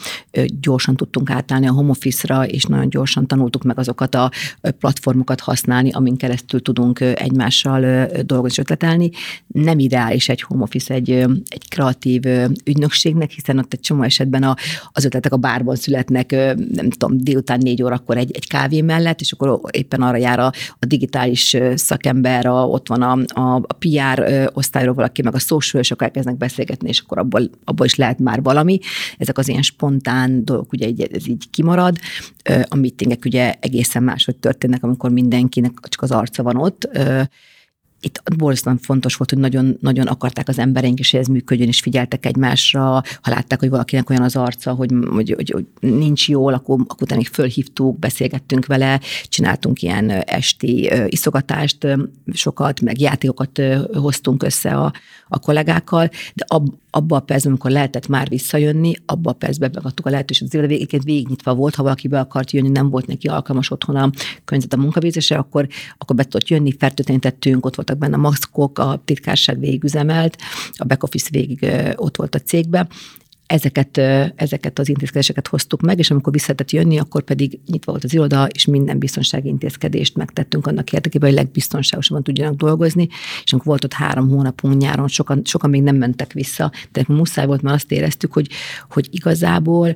[0.61, 4.31] gyorsan tudtunk átállni a home office-ra, és nagyon gyorsan tanultuk meg azokat a
[4.79, 9.09] platformokat használni, amin keresztül tudunk egymással dolgozni ötletelni.
[9.47, 11.09] Nem ideális egy home office egy,
[11.49, 12.21] egy kreatív
[12.65, 14.55] ügynökségnek, hiszen ott egy csomó esetben a,
[14.91, 16.31] az ötletek a bárban születnek,
[16.71, 20.51] nem tudom, délután négy órakor egy, egy kávé mellett, és akkor éppen arra jár a,
[20.79, 25.39] a digitális szakember, a, ott van a, a, a PR osztály, osztályról valaki, meg a
[25.39, 28.79] social, és akkor elkezdnek beszélgetni, és akkor abból, abból is lehet már valami.
[29.17, 31.97] Ezek az ilyen spontán dolgok, ugye ez így kimarad.
[32.69, 36.89] A meetingek ugye egészen máshogy történnek, amikor mindenkinek csak az arca van ott
[38.01, 41.79] itt borzasztóan fontos volt, hogy nagyon, nagyon akarták az embereink is, hogy ez működjön, és
[41.79, 42.81] figyeltek egymásra,
[43.21, 47.01] ha látták, hogy valakinek olyan az arca, hogy, hogy, hogy, hogy nincs jól, akkor, akkor
[47.01, 51.87] utána még fölhívtuk, beszélgettünk vele, csináltunk ilyen esti iszogatást
[52.33, 53.61] sokat, meg játékokat
[53.93, 54.93] hoztunk össze a,
[55.33, 60.05] a kollégákkal, de ab, abba a percben, amikor lehetett már visszajönni, abba a percben megadtuk
[60.05, 60.53] a lehetőséget.
[60.53, 64.09] Az végig, végignyitva volt, ha valaki be akart jönni, nem volt neki alkalmas otthon a
[64.45, 65.67] környezet a munkavégzésre, akkor,
[65.97, 70.37] akkor be tudott jönni, fertőtlenítettünk, ott voltak benne a maszkok, a titkárság végigüzemelt,
[70.77, 71.65] a back office végig
[71.95, 72.87] ott volt a cégbe,
[73.51, 73.97] ezeket,
[74.35, 78.47] ezeket az intézkedéseket hoztuk meg, és amikor vissza jönni, akkor pedig nyitva volt az iroda,
[78.53, 83.07] és minden biztonsági intézkedést megtettünk annak érdekében, hogy legbiztonságosabban tudjanak dolgozni,
[83.43, 87.45] és amikor volt ott három hónapunk nyáron, sokan, sokan még nem mentek vissza, de muszáj
[87.45, 88.47] volt, mert azt éreztük, hogy,
[88.89, 89.93] hogy igazából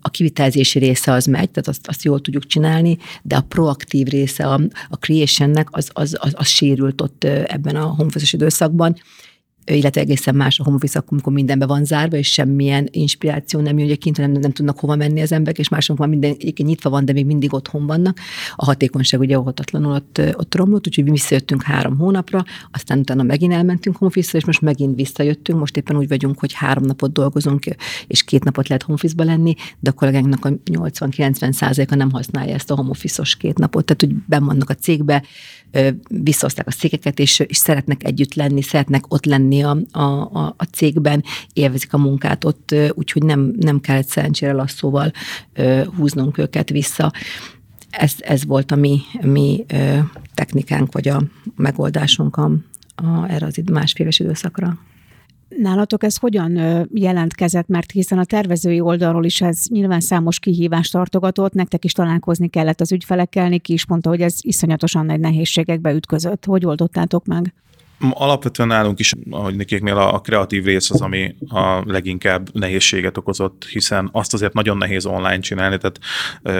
[0.00, 4.46] a kivitelezési része az megy, tehát azt, azt jól tudjuk csinálni, de a proaktív része
[4.46, 8.96] a, a creationnek az, az, az, az sérült ott ebben a honfözös időszakban,
[9.64, 13.86] illetve egészen más a home office, amikor mindenbe van zárva, és semmilyen inspiráció nem jön,
[13.86, 16.90] ugye kint nem, nem tudnak hova menni az emberek, és mások már minden egyébként nyitva
[16.90, 18.18] van, de még mindig otthon vannak.
[18.56, 23.96] A hatékonyság ugye óhatatlanul ott, ott romlott, úgyhogy visszajöttünk három hónapra, aztán utána megint elmentünk
[23.96, 25.58] home office és most megint visszajöttünk.
[25.58, 27.64] Most éppen úgy vagyunk, hogy három napot dolgozunk,
[28.06, 32.54] és két napot lehet home office lenni, de a kollégánknak a 80-90 százaléka nem használja
[32.54, 35.22] ezt a home office két napot, tehát hogy benn vannak a cégbe,
[36.08, 40.64] visszahozták a székeket, és, és szeretnek együtt lenni, szeretnek ott lenni a, a, a, a
[40.64, 45.12] cégben, élvezik a munkát ott, úgyhogy nem, nem kellett szerencsére lasszóval
[45.96, 47.12] húznunk őket vissza.
[47.90, 49.64] Ez, ez volt a mi, mi
[50.34, 51.22] technikánk, vagy a
[51.56, 52.50] megoldásunk a,
[52.94, 54.78] a, erre az másfél éves időszakra.
[55.58, 61.52] Nálatok ez hogyan jelentkezett, mert hiszen a tervezői oldalról is ez nyilván számos kihívást tartogatott,
[61.52, 66.44] nektek is találkozni kellett az ügyfelekkel, Niki is mondta, hogy ez iszonyatosan nagy nehézségekbe ütközött.
[66.44, 67.54] Hogy oldottátok meg?
[68.10, 73.64] Alapvetően nálunk is, ahogy nekéknél a, a kreatív rész az, ami a leginkább nehézséget okozott,
[73.64, 75.98] hiszen azt azért nagyon nehéz online csinálni, tehát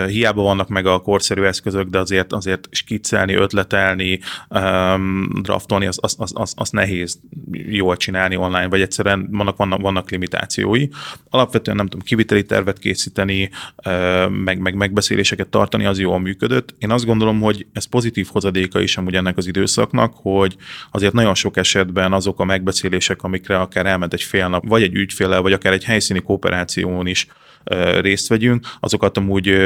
[0.09, 6.15] hiába vannak meg a korszerű eszközök, de azért azért skiccelni, ötletelni, um, draftolni, az, az,
[6.19, 7.21] az, az, az nehéz
[7.53, 10.89] jól csinálni online, vagy egyszerűen vannak, vannak, vannak limitációi.
[11.31, 13.51] Alapvetően nem tudom, kiviteli tervet készíteni,
[14.29, 16.75] meg, meg megbeszéléseket tartani, az jól működött.
[16.79, 20.57] Én azt gondolom, hogy ez pozitív hozadéka is amúgy ennek az időszaknak, hogy
[20.91, 24.95] azért nagyon sok esetben azok a megbeszélések, amikre akár elment egy fél nap, vagy egy
[24.95, 27.27] ügyféllel, vagy akár egy helyszíni kooperáción is
[28.01, 29.57] részt vegyünk, azokat amúgy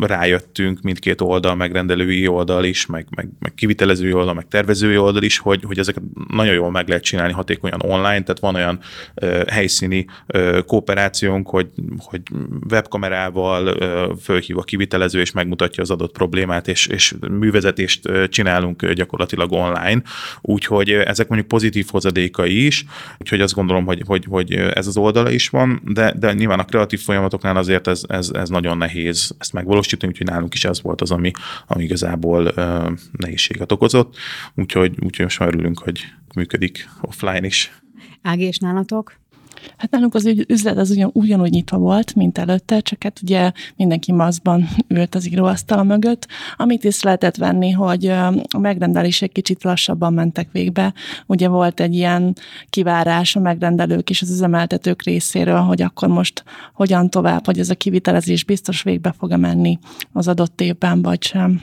[0.00, 5.38] rájöttünk mindkét oldal, megrendelői oldal is, meg, meg, meg kivitelezői oldal, meg tervezői oldal is,
[5.38, 8.78] hogy, hogy ezeket nagyon jól meg lehet csinálni hatékonyan online, tehát van olyan
[9.46, 10.06] helyszíni
[10.66, 12.20] kooperációnk, hogy, hogy
[12.70, 13.76] webkamerával
[14.22, 20.02] fölhív a kivitelező, és megmutatja az adott problémát, és, és művezetést csinálunk gyakorlatilag online,
[20.40, 22.84] úgyhogy ezek mondjuk pozitív hozadékai is,
[23.18, 26.64] úgyhogy azt gondolom, hogy, hogy, hogy ez az oldala is van, de, de nyilván a
[26.64, 30.82] kreatív folyamatok vállalatoknál azért ez, ez, ez nagyon nehéz ezt megvalósítani, úgyhogy nálunk is ez
[30.82, 31.30] volt az, ami,
[31.66, 34.16] ami igazából uh, nehézséget okozott.
[34.54, 37.72] Úgyhogy, úgyhogy most már örülünk, hogy működik offline is.
[38.22, 39.14] Ági, és nálatok?
[39.76, 44.12] Hát nálunk az üzlet az ugyan, ugyanúgy nyitva volt, mint előtte, csak hát ugye mindenki
[44.12, 46.26] maszkban ült az íróasztala mögött.
[46.56, 48.06] Amit is lehetett venni, hogy
[48.48, 50.94] a megrendelések kicsit lassabban mentek végbe.
[51.26, 52.34] Ugye volt egy ilyen
[52.70, 57.74] kivárás a megrendelők és az üzemeltetők részéről, hogy akkor most hogyan tovább, hogy ez a
[57.74, 59.78] kivitelezés biztos végbe fog-e menni
[60.12, 61.60] az adott évben, vagy sem.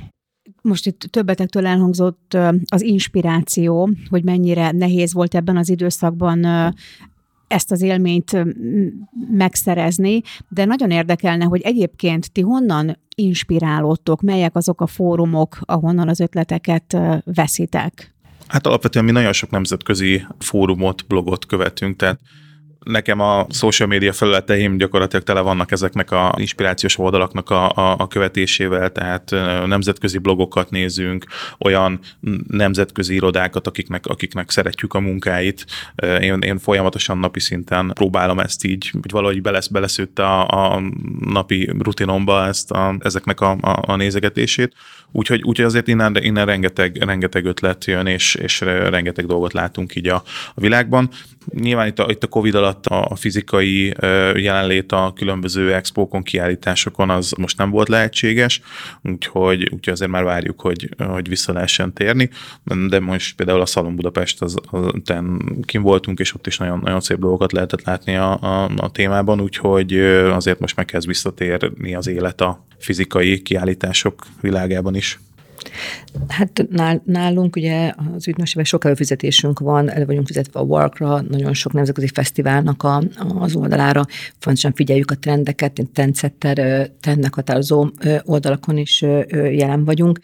[0.62, 6.74] Most itt többetektől elhangzott az inspiráció, hogy mennyire nehéz volt ebben az időszakban
[7.48, 8.38] ezt az élményt
[9.32, 16.20] megszerezni, de nagyon érdekelne, hogy egyébként ti honnan inspirálódtok, melyek azok a fórumok, ahonnan az
[16.20, 18.14] ötleteket veszitek?
[18.48, 22.20] Hát alapvetően mi nagyon sok nemzetközi fórumot, blogot követünk, tehát
[22.84, 28.08] nekem a social media felületeim gyakorlatilag tele vannak ezeknek a inspirációs oldalaknak a, a, a
[28.08, 29.30] követésével, tehát
[29.66, 31.26] nemzetközi blogokat nézünk,
[31.60, 32.00] olyan
[32.48, 35.66] nemzetközi irodákat, akiknek, akiknek szeretjük a munkáit.
[36.20, 40.82] Én, én folyamatosan napi szinten próbálom ezt így, hogy valahogy belesz, beleszőtt a, a
[41.20, 44.74] napi rutinomba ezt a, ezeknek a, a, a nézegetését.
[45.16, 50.08] Úgyhogy, úgyhogy azért innen, innen rengeteg, rengeteg ötlet jön, és, és rengeteg dolgot látunk így
[50.08, 51.10] a, a világban.
[51.54, 53.94] Nyilván itt a, itt a Covid alatt a fizikai
[54.36, 58.62] jelenlét a különböző expókon, kiállításokon az most nem volt lehetséges,
[59.02, 62.30] úgyhogy, úgyhogy azért már várjuk, hogy, hogy vissza lehessen térni,
[62.88, 65.14] de most például a Szalon Budapest, az, az
[65.66, 69.42] kim voltunk, és ott is nagyon, nagyon szép dolgokat lehetett látni a, a, a témában,
[69.42, 69.98] úgyhogy
[70.32, 75.20] azért most meg kezd visszatérni az élet a fizikai kiállítások világában is.
[76.28, 76.66] Hát
[77.06, 82.08] nálunk ugye az ügynökségben sok előfizetésünk van, elő vagyunk fizetve a Workra, nagyon sok nemzetközi
[82.08, 83.04] fesztiválnak a,
[83.40, 84.06] az oldalára,
[84.40, 87.90] fontosan figyeljük a trendeket, trendsetter, trendnek határozó
[88.24, 90.20] oldalakon is jelen vagyunk.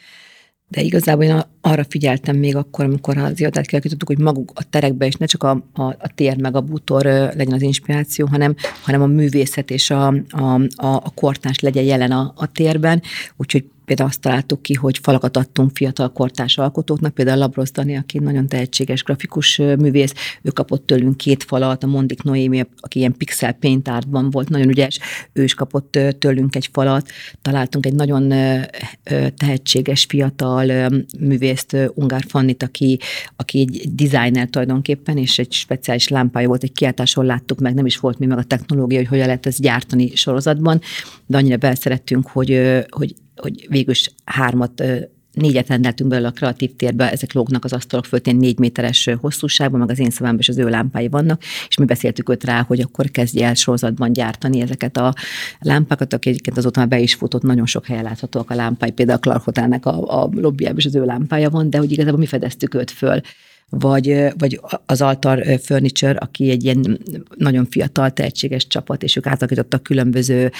[0.67, 5.05] De igazából én arra figyeltem még akkor, amikor az irodát kialakítottuk, hogy maguk a terekbe
[5.05, 9.01] is ne csak a, a, a tér meg a bútor legyen az inspiráció, hanem, hanem
[9.01, 13.01] a művészet és a, a, a, a kortás legyen jelen a, a térben.
[13.37, 18.19] Úgyhogy Például azt találtuk ki, hogy falakat adtunk fiatal kortárs alkotóknak, például Labrosz Dani, aki
[18.19, 23.53] nagyon tehetséges grafikus művész, ő kapott tőlünk két falat, a Mondik Noémi, aki ilyen pixel
[23.53, 24.99] paint artban volt nagyon ügyes,
[25.33, 27.09] ő is kapott tőlünk egy falat,
[27.41, 28.33] találtunk egy nagyon
[29.37, 32.99] tehetséges fiatal művészt, Ungár Fannit, aki,
[33.35, 37.97] aki egy designer tulajdonképpen, és egy speciális lámpája volt, egy kiáltáson láttuk meg, nem is
[37.97, 40.81] volt mi meg a technológia, hogy hogyan lehet ezt gyártani sorozatban,
[41.25, 44.83] de annyira belszerettünk, hogy, hogy hogy végül is hármat
[45.31, 49.89] négyet rendeltünk belőle a kreatív térbe, ezek lógnak az asztalok föltén négy méteres hosszúságban, meg
[49.89, 53.11] az én szavamban is az ő lámpái vannak, és mi beszéltük őt rá, hogy akkor
[53.11, 55.13] kezdje el sorozatban gyártani ezeket a
[55.59, 59.17] lámpákat, aki egyébként azóta már be is futott, nagyon sok helyen láthatóak a lámpái, például
[59.17, 62.25] a Clark Hotelnek a, a lobbyjában is az ő lámpája van, de hogy igazából mi
[62.25, 63.21] fedeztük őt föl
[63.69, 66.99] vagy, vagy az Altar Furniture, aki egy ilyen
[67.37, 70.51] nagyon fiatal, tehetséges csapat, és ők átalakítottak különböző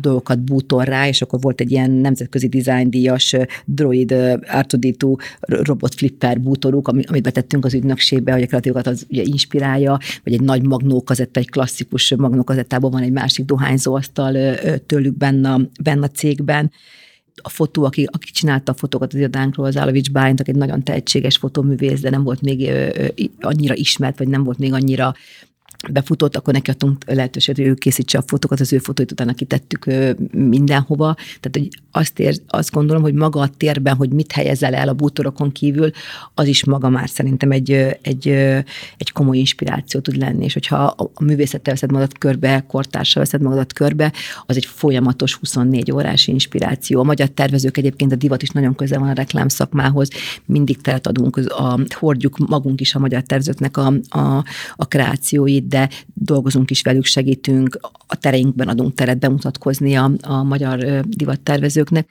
[0.00, 6.88] dolgokat bútorrá, és akkor volt egy ilyen nemzetközi design díjas droid R2D2 robot flipper bútoruk,
[6.88, 11.50] amit betettünk az ügynökségbe, hogy a kreatívokat az ugye inspirálja, vagy egy nagy magnókazetta, egy
[11.50, 16.70] klasszikus magnókazettában van egy másik dohányzóasztal tőlük benne, benne a cégben
[17.42, 20.82] a fotó, aki, aki csinálta a fotókat az irodánkról, az Álovics Bálint, aki egy nagyon
[20.82, 22.70] tehetséges fotóművész, de nem volt még
[23.40, 25.14] annyira ismert, vagy nem volt még annyira
[25.92, 29.84] befutott, akkor neki adtunk lehetőséget, hogy ő készítse a fotókat, az ő fotóit utána kitettük
[30.32, 31.14] mindenhova.
[31.14, 34.92] Tehát hogy azt, ér, azt gondolom, hogy maga a térben, hogy mit helyezel el a
[34.92, 35.90] bútorokon kívül,
[36.34, 37.70] az is maga már szerintem egy,
[38.02, 38.28] egy,
[38.96, 43.72] egy komoly inspiráció tud lenni, és hogyha a művészettel veszed magadat körbe, kortársal veszed magadat
[43.72, 44.12] körbe,
[44.46, 47.00] az egy folyamatos 24 órás inspiráció.
[47.00, 50.08] A magyar tervezők egyébként a divat is nagyon közel van a reklám szakmához,
[50.44, 54.44] mindig teret adunk, a, hordjuk magunk is a magyar tervezőknek a, a,
[54.76, 60.78] a kreációit, de dolgozunk is velük, segítünk, a tereinkben adunk teret bemutatkozni a, a magyar
[61.06, 62.08] divattervezőknek.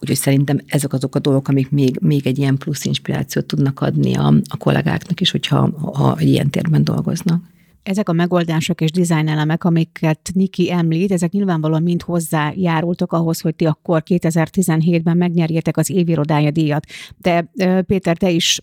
[0.00, 4.14] Úgyhogy szerintem ezek azok a dolgok, amik még, még egy ilyen plusz inspirációt tudnak adni
[4.14, 7.44] a, a kollégáknak is, hogyha ha ilyen térben dolgoznak
[7.88, 13.66] ezek a megoldások és elemek, amiket Niki említ, ezek nyilvánvalóan mind hozzájárultak ahhoz, hogy ti
[13.66, 16.84] akkor 2017-ben megnyerjétek az évirodája díjat.
[17.18, 17.52] De
[17.86, 18.60] Péter, te is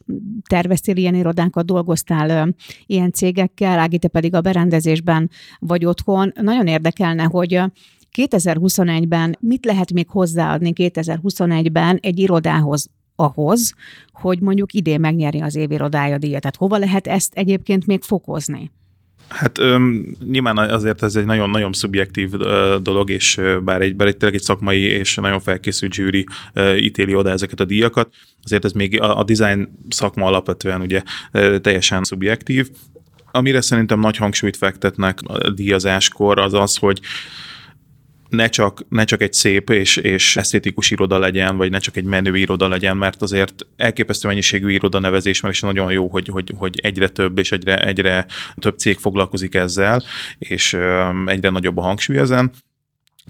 [0.50, 2.54] terveztél ilyen irodákat, dolgoztál
[2.86, 6.32] ilyen cégekkel, Ági, te pedig a berendezésben vagy otthon.
[6.42, 7.62] Nagyon érdekelne, hogy
[8.18, 13.74] 2021-ben mit lehet még hozzáadni 2021-ben egy irodához, ahhoz,
[14.12, 16.42] hogy mondjuk idén megnyeri az évirodája díjat.
[16.42, 18.72] Tehát hova lehet ezt egyébként még fokozni?
[19.28, 24.18] Hát öm, nyilván azért ez egy nagyon-nagyon szubjektív ö, dolog, és bár egy, bár egy,
[24.18, 28.14] tényleg egy szakmai és nagyon felkészült zsűri ö, ítéli oda ezeket a díjakat,
[28.44, 31.02] azért ez még a, a design szakma alapvetően ugye
[31.32, 32.70] ö, teljesen szubjektív.
[33.32, 37.00] Amire szerintem nagy hangsúlyt fektetnek a díjazáskor az az, hogy
[38.34, 42.04] ne csak, ne csak egy szép és, és esztétikus iroda legyen, vagy ne csak egy
[42.04, 46.54] menő iroda legyen, mert azért elképesztő mennyiségű iroda nevezés meg, és nagyon jó, hogy, hogy,
[46.58, 48.26] hogy egyre több és egyre, egyre
[48.56, 50.04] több cég foglalkozik ezzel,
[50.38, 50.74] és
[51.26, 52.52] egyre nagyobb a hangsúly ezen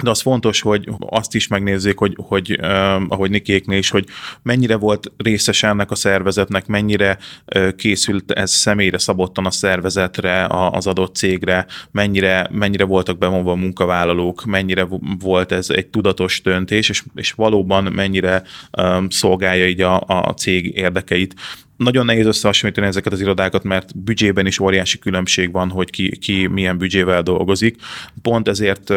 [0.02, 4.06] de az fontos, hogy azt is megnézzék, hogy, hogy eh, ahogy Nikéknél is, hogy
[4.42, 10.72] mennyire volt részes ennek a szervezetnek, mennyire eh, készült ez személyre szabottan a szervezetre, a,
[10.72, 14.88] az adott cégre, mennyire, mennyire voltak bevonva a munkavállalók, mennyire
[15.20, 20.78] volt ez egy tudatos döntés, és, és valóban mennyire eh, szolgálja így a, a cég
[20.78, 21.36] érdekeit
[21.84, 26.48] nagyon nehéz összehasonlítani ezeket az irodákat, mert büdzsében is óriási különbség van, hogy ki, ki
[26.48, 27.76] milyen büdzsével dolgozik.
[28.22, 28.94] Pont ezért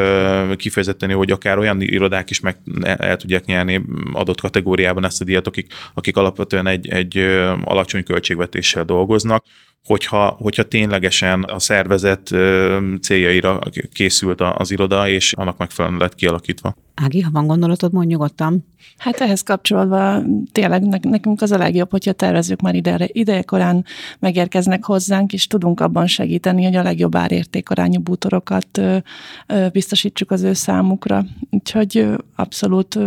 [0.56, 5.46] kifejezetten hogy akár olyan irodák is meg el tudják nyerni adott kategóriában ezt a díjat,
[5.46, 7.18] akik, akik alapvetően egy, egy
[7.64, 9.44] alacsony költségvetéssel dolgoznak,
[9.84, 12.34] hogyha, hogyha ténylegesen a szervezet
[13.00, 13.58] céljaira
[13.92, 16.74] készült az iroda, és annak megfelelően lett kialakítva.
[16.94, 18.64] Ági, ha van gondolatod, mondj nyugodtan.
[18.96, 20.22] Hát ehhez kapcsolva
[20.52, 23.84] tényleg nekünk az a legjobb, hogyha tervezők már ide, ideje korán
[24.18, 28.80] megérkeznek hozzánk, és tudunk abban segíteni, hogy a legjobb árértékarányú bútorokat
[29.72, 31.24] biztosítsuk az ő számukra.
[31.50, 32.06] Úgyhogy
[32.36, 32.98] abszolút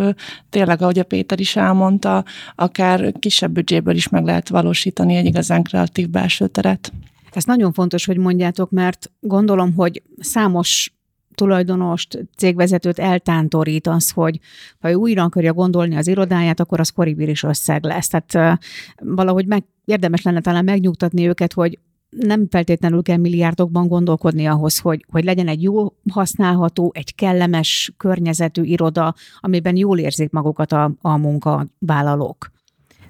[0.49, 2.23] tényleg, ahogy a Péter is elmondta,
[2.55, 6.91] akár kisebb büdzséből is meg lehet valósítani egy igazán kreatív belső teret.
[7.31, 10.93] Ez nagyon fontos, hogy mondjátok, mert gondolom, hogy számos
[11.39, 14.39] tulajdonost, cégvezetőt eltántorít az, hogy
[14.79, 18.07] ha ő újra akarja gondolni az irodáját, akkor az koribiris összeg lesz.
[18.07, 18.59] Tehát
[19.03, 21.79] valahogy meg, érdemes lenne talán megnyugtatni őket, hogy
[22.09, 28.63] nem feltétlenül kell milliárdokban gondolkodni ahhoz, hogy, hogy legyen egy jó használható, egy kellemes környezetű
[28.63, 32.51] iroda, amiben jól érzik magukat a, a munkavállalók.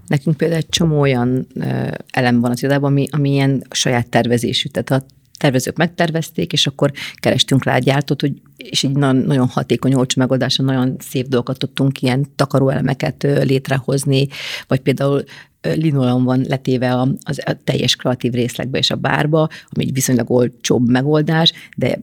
[0.08, 1.48] Nekünk például egy csomó olyan
[2.12, 4.70] elem van az irodában, ami, ami ilyen saját tervezésű.
[4.70, 5.06] Tehát a
[5.40, 10.96] tervezők megtervezték, és akkor kerestünk rá gyártót, hogy, és így nagyon, hatékony, olcsó megoldáson nagyon
[11.00, 14.28] szép dolgokat tudtunk ilyen takaróelemeket létrehozni,
[14.68, 15.24] vagy például
[15.62, 20.90] linoleum van letéve a, a teljes kreatív részlegbe és a bárba, ami egy viszonylag olcsóbb
[20.90, 22.00] megoldás, de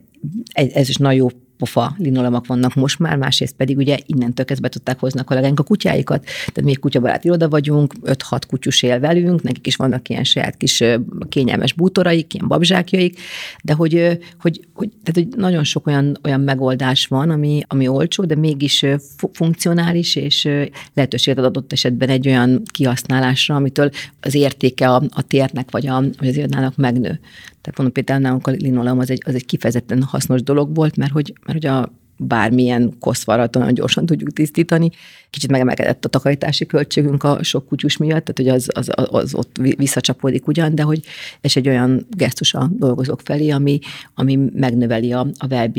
[0.53, 1.27] ez is nagyon jó
[1.57, 5.63] pofa linolemak vannak most már, másrészt pedig ugye innentől kezdve tudták hozni a kollégánk a
[5.63, 10.23] kutyáikat, tehát mi egy kutyabarát iroda vagyunk, 5-6 kutyus él velünk, nekik is vannak ilyen
[10.23, 10.83] saját kis
[11.29, 13.19] kényelmes bútoraik, ilyen babzsákjaik,
[13.63, 18.25] de hogy, hogy, hogy, tehát, hogy nagyon sok olyan, olyan megoldás van, ami, ami olcsó,
[18.25, 18.85] de mégis
[19.33, 20.49] funkcionális, és
[20.93, 23.89] lehetőséget adott esetben egy olyan kihasználásra, amitől
[24.21, 27.19] az értéke a, a térnek vagy, a, az irodának megnő.
[27.67, 31.11] Tehát mondom, például nálunk a linoleum az egy, az egy kifejezetten hasznos dolog volt, mert
[31.11, 34.89] hogy, mert hogy a bármilyen koszvarat nagyon gyorsan tudjuk tisztítani.
[35.29, 39.57] Kicsit megemelkedett a takarítási költségünk a sok kutyus miatt, tehát hogy az, az, az, ott
[39.57, 41.01] visszacsapódik ugyan, de hogy
[41.41, 43.79] ez egy olyan gesztus a dolgozók felé, ami,
[44.13, 45.71] ami megnöveli a, a well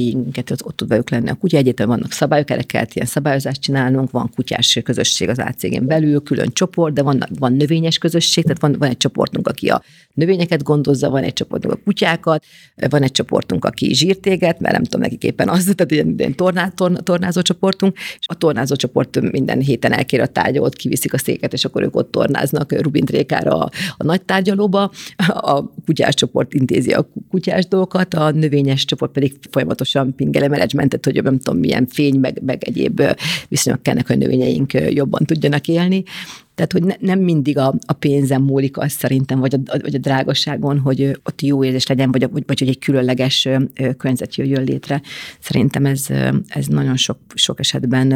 [0.50, 1.56] ott, ott tud velük lenni a kutya.
[1.56, 6.48] Egyébként vannak szabályok, erre kellett ilyen szabályozást csinálnunk, van kutyás közösség az átcégén belül, külön
[6.52, 9.82] csoport, de van, van növényes közösség, tehát van, van egy csoportunk, aki a
[10.14, 12.44] növényeket gondozza, van egy csoportunk a kutyákat,
[12.90, 16.68] van egy csoportunk, aki zsírtéget, mert nem tudom nekik éppen az, tehát ilyen ilyen torná,
[16.68, 21.52] torn, tornázó csoportunk, és a tornázó csoport minden héten elkér a tárgyalót, kiviszik a széket,
[21.52, 24.90] és akkor ők ott tornáznak Rubin Trékára a, a nagy tárgyalóba,
[25.26, 31.22] a kutyás csoport intézi a kutyás dolgokat, a növényes csoport pedig folyamatosan pingele menedzsmentet, hogy
[31.22, 33.02] nem tudom milyen fény, meg, meg egyéb
[33.48, 36.04] viszonyok kellnek, hogy növényeink jobban tudjanak élni.
[36.58, 39.98] Tehát, hogy ne, nem mindig a, a pénzem múlik az szerintem, vagy a, vagy a
[39.98, 43.48] drágaságon, hogy ott jó érzés legyen, vagy, vagy, vagy hogy egy különleges
[43.96, 45.02] környezet jöjjön létre.
[45.40, 46.06] Szerintem ez,
[46.46, 48.12] ez nagyon sok, sok esetben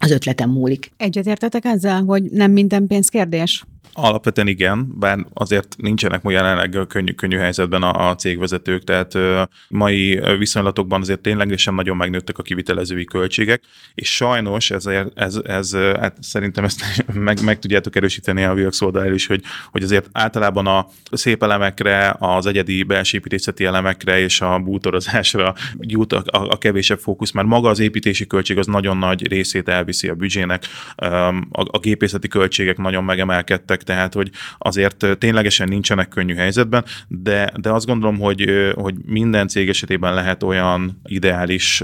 [0.00, 0.90] az ötletem múlik.
[0.96, 3.64] Egyetértetek ezzel, hogy nem minden pénzkérdés?
[3.92, 9.42] Alapvetően igen, bár azért nincsenek most jelenleg könnyű, könnyű helyzetben a, a cégvezetők, tehát ö,
[9.68, 13.62] mai viszonylatokban azért ténylegesen nagyon megnőttek a kivitelezői költségek,
[13.94, 16.84] és sajnos ezért, ez, ez, hát szerintem ezt
[17.14, 22.16] meg, meg tudjátok erősíteni a Vilks oldal is, hogy, hogy azért általában a szép elemekre,
[22.18, 27.68] az egyedi belsépítészeti elemekre és a bútorozásra jut a, a, a kevésebb fókusz, mert maga
[27.68, 30.64] az építési költség az nagyon nagy részét elviszi a büdzsének,
[30.96, 37.70] a, a gépészeti költségek nagyon megemelkedtek, tehát hogy azért ténylegesen nincsenek könnyű helyzetben, de, de
[37.70, 41.82] azt gondolom, hogy, hogy minden cég esetében lehet olyan ideális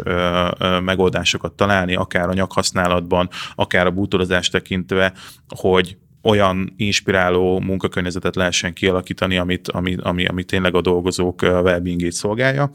[0.85, 5.13] megoldásokat találni, akár a nyakhasználatban, akár a bútorozást tekintve,
[5.49, 12.71] hogy olyan inspiráló munkakörnyezetet lehessen kialakítani, amit, ami, ami, ami tényleg a dolgozók well szolgálja.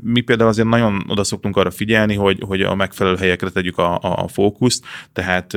[0.00, 3.98] Mi például azért nagyon oda szoktunk arra figyelni, hogy, hogy a megfelelő helyekre tegyük a,
[4.00, 5.52] a fókuszt, tehát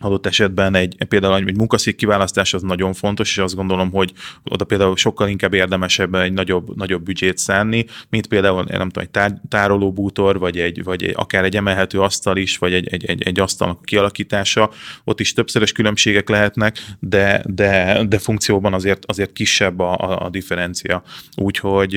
[0.00, 4.12] adott esetben egy, például egy munkaszék kiválasztás az nagyon fontos, és azt gondolom, hogy
[4.44, 9.10] oda például sokkal inkább érdemesebb egy nagyobb, nagyobb büdzsét szánni, mint például nem tudom, egy
[9.10, 13.22] tár, tárolóbútor, vagy, egy, vagy egy, akár egy emelhető asztal is, vagy egy, egy, egy,
[13.22, 14.70] egy asztalnak kialakítása.
[15.04, 20.28] Ott is többszörös különbségek lehetnek, de, de, de funkcióban azért, azért kisebb a, a, a
[20.30, 21.02] differencia.
[21.36, 21.96] Úgyhogy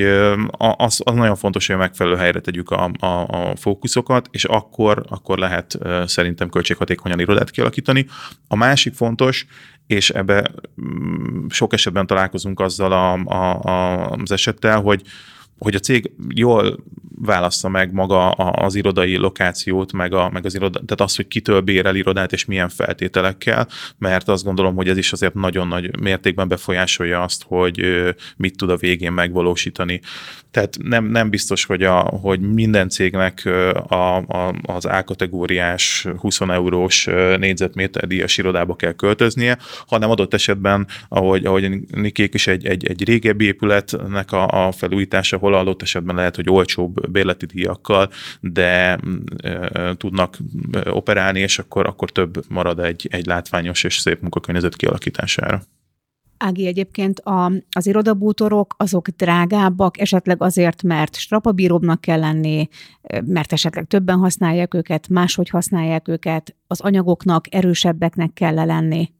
[0.76, 5.04] az, az nagyon fontos, hogy a megfelelő helyre tegyük a, a, a fókuszokat, és akkor,
[5.08, 8.06] akkor lehet szerintem költséghatékonyan irodát kialakítani, javítani.
[8.48, 9.46] A másik fontos,
[9.86, 10.50] és ebbe
[10.82, 15.02] mm, sok esetben találkozunk azzal a, a, a, az esettel, hogy
[15.58, 16.84] hogy a cég jól
[17.20, 21.60] válassza meg maga az irodai lokációt, meg, a, meg az iroda, tehát az, hogy kitől
[21.60, 26.48] bérel irodát és milyen feltételekkel, mert azt gondolom, hogy ez is azért nagyon nagy mértékben
[26.48, 28.04] befolyásolja azt, hogy
[28.36, 30.00] mit tud a végén megvalósítani.
[30.50, 33.42] Tehát nem, nem biztos, hogy, a, hogy minden cégnek
[33.88, 37.04] a, a, az A-kategóriás 20 eurós
[37.38, 43.04] négyzetméter díjas irodába kell költöznie, hanem adott esetben, ahogy, ahogy Nikék is egy, egy, egy
[43.04, 49.00] régebbi épületnek a, a felújítása, hol adott esetben lehet, hogy olcsóbb bérleti díjakkal, de
[49.42, 50.38] e, tudnak
[50.84, 55.62] operálni, és akkor, akkor több marad egy, egy látványos és szép munkakörnyezet kialakítására.
[56.38, 62.68] Ági, egyébként a, az irodabútorok azok drágábbak, esetleg azért, mert strapabíróbbnak kell lenni,
[63.24, 69.12] mert esetleg többen használják őket, máshogy használják őket, az anyagoknak erősebbeknek kell lenni.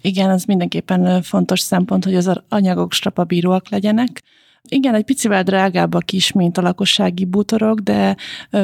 [0.00, 4.22] Igen, az mindenképpen fontos szempont, hogy az anyagok strapabíróak legyenek.
[4.68, 8.16] Igen, egy picivel drágábbak is, mint a lakossági bútorok, de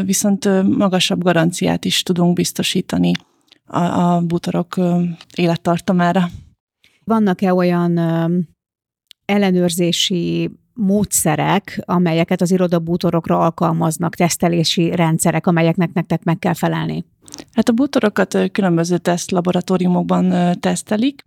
[0.05, 3.12] viszont magasabb garanciát is tudunk biztosítani
[3.64, 4.74] a, a bútorok
[5.34, 6.28] élettartamára.
[7.05, 7.99] Vannak-e olyan
[9.24, 17.05] ellenőrzési módszerek, amelyeket az irodabútorokra alkalmaznak, tesztelési rendszerek, amelyeknek nektek meg kell felelni?
[17.53, 21.24] Hát a bútorokat különböző tesztlaboratóriumokban tesztelik,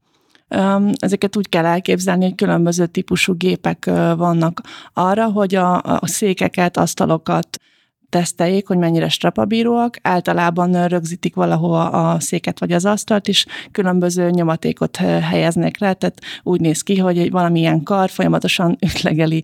[0.97, 3.86] Ezeket úgy kell elképzelni, hogy különböző típusú gépek
[4.16, 4.62] vannak
[4.93, 7.58] arra, hogy a, a székeket, asztalokat,
[8.10, 9.97] teszteljék, hogy mennyire strapabíróak.
[10.01, 16.62] Általában rögzítik valahova a széket vagy az asztalt, és különböző nyomatékot helyeznek rá, tehát úgy
[16.62, 19.43] néz ki, hogy valamilyen kar folyamatosan ütlegeli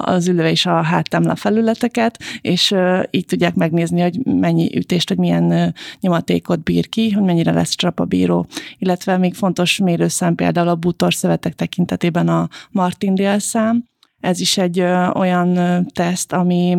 [0.00, 2.74] az ülő és a háttámla felületeket, és
[3.10, 8.46] így tudják megnézni, hogy mennyi ütést, hogy milyen nyomatékot bír ki, hogy mennyire lesz strapabíró.
[8.78, 13.84] Illetve még fontos mérőszám például a bútorszövetek tekintetében a martindale szám,
[14.20, 14.80] ez is egy
[15.12, 15.58] olyan
[15.92, 16.78] teszt, ami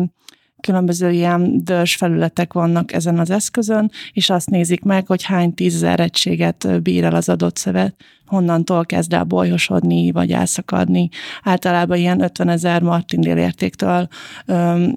[0.60, 6.00] különböző ilyen dörzs felületek vannak ezen az eszközön, és azt nézik meg, hogy hány tízezer
[6.00, 7.94] egységet bír el az adott szövet,
[8.26, 11.08] honnantól kezd el bolyosodni, vagy elszakadni.
[11.42, 14.08] Általában ilyen 50 ezer martindél értéktől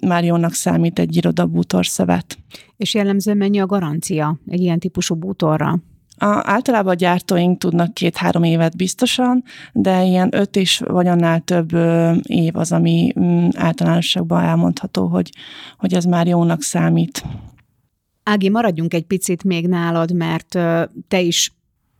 [0.01, 2.37] már jónak számít egy irodabútor szövet.
[2.77, 5.79] És jellemzően mennyi a garancia egy ilyen típusú bútorra?
[6.23, 9.43] A, általában a gyártóink tudnak két-három évet biztosan,
[9.73, 11.71] de ilyen öt is vagy annál több
[12.21, 15.29] év az, ami m, általánosságban elmondható, hogy,
[15.77, 17.23] hogy ez már jónak számít.
[18.23, 20.59] Ági, maradjunk egy picit még nálad, mert
[21.07, 21.53] te is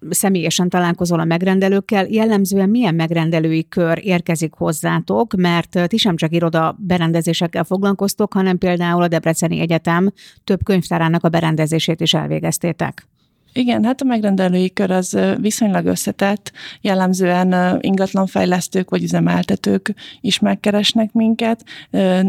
[0.10, 6.76] személyesen találkozol a megrendelőkkel, jellemzően milyen megrendelői kör érkezik hozzátok, mert ti sem csak iroda
[6.80, 10.12] berendezésekkel foglalkoztok, hanem például a Debreceni Egyetem
[10.44, 13.10] több könyvtárának a berendezését is elvégeztétek.
[13.54, 21.64] Igen, hát a megrendelői kör az viszonylag összetett, jellemzően ingatlanfejlesztők vagy üzemeltetők is megkeresnek minket.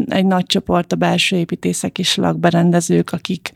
[0.07, 3.51] Egy nagy csoport a belső építészek és lakberendezők, akik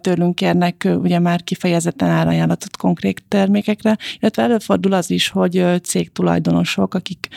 [0.00, 7.28] tőlünk kérnek ugye már kifejezetten árajánlatot konkrét termékekre, illetve előfordul az is, hogy cégtulajdonosok, akik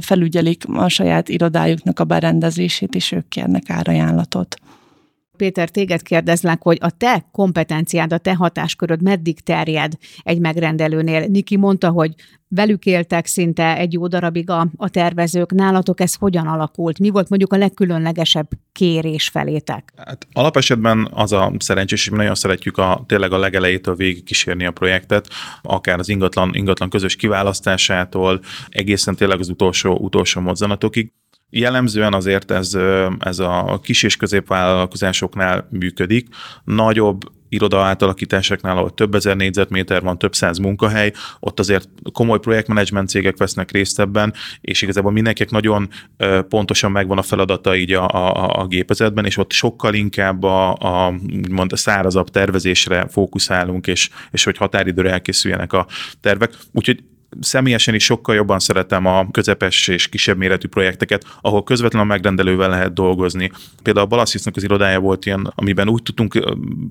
[0.00, 4.56] felügyelik a saját irodájuknak a berendezését, és ők kérnek árajánlatot.
[5.36, 11.26] Péter, téged kérdezlek, hogy a te kompetenciád, a te hatásköröd meddig terjed egy megrendelőnél?
[11.26, 12.14] Niki mondta, hogy
[12.48, 15.52] velük éltek szinte egy jó darabig a, a tervezők.
[15.52, 16.98] Nálatok ez hogyan alakult?
[16.98, 19.92] Mi volt mondjuk a legkülönlegesebb kérés felétek?
[19.96, 24.66] Hát alapesetben az a szerencsés, hogy mi nagyon szeretjük a, tényleg a legelejétől végig kísérni
[24.66, 25.28] a projektet,
[25.62, 31.12] akár az ingatlan, ingatlan közös kiválasztásától, egészen tényleg az utolsó, utolsó mozzanatokig
[31.58, 32.78] Jellemzően azért ez,
[33.18, 36.28] ez a kis és középvállalkozásoknál működik.
[36.64, 43.08] Nagyobb iroda átalakításoknál, ahol több ezer négyzetméter van, több száz munkahely, ott azért komoly projektmenedzsment
[43.08, 45.88] cégek vesznek részt ebben, és igazából mindenkinek nagyon
[46.48, 51.14] pontosan megvan a feladata így a, a, a gépezetben, és ott sokkal inkább a, a,
[51.36, 55.86] úgymond a szárazabb tervezésre fókuszálunk, és, és hogy határidőre elkészüljenek a
[56.20, 56.54] tervek.
[56.72, 57.02] Úgyhogy
[57.40, 62.68] személyesen is sokkal jobban szeretem a közepes és kisebb méretű projekteket, ahol közvetlenül a megrendelővel
[62.68, 63.50] lehet dolgozni.
[63.82, 66.38] Például a Balaszisznak az irodája volt ilyen, amiben úgy tudtunk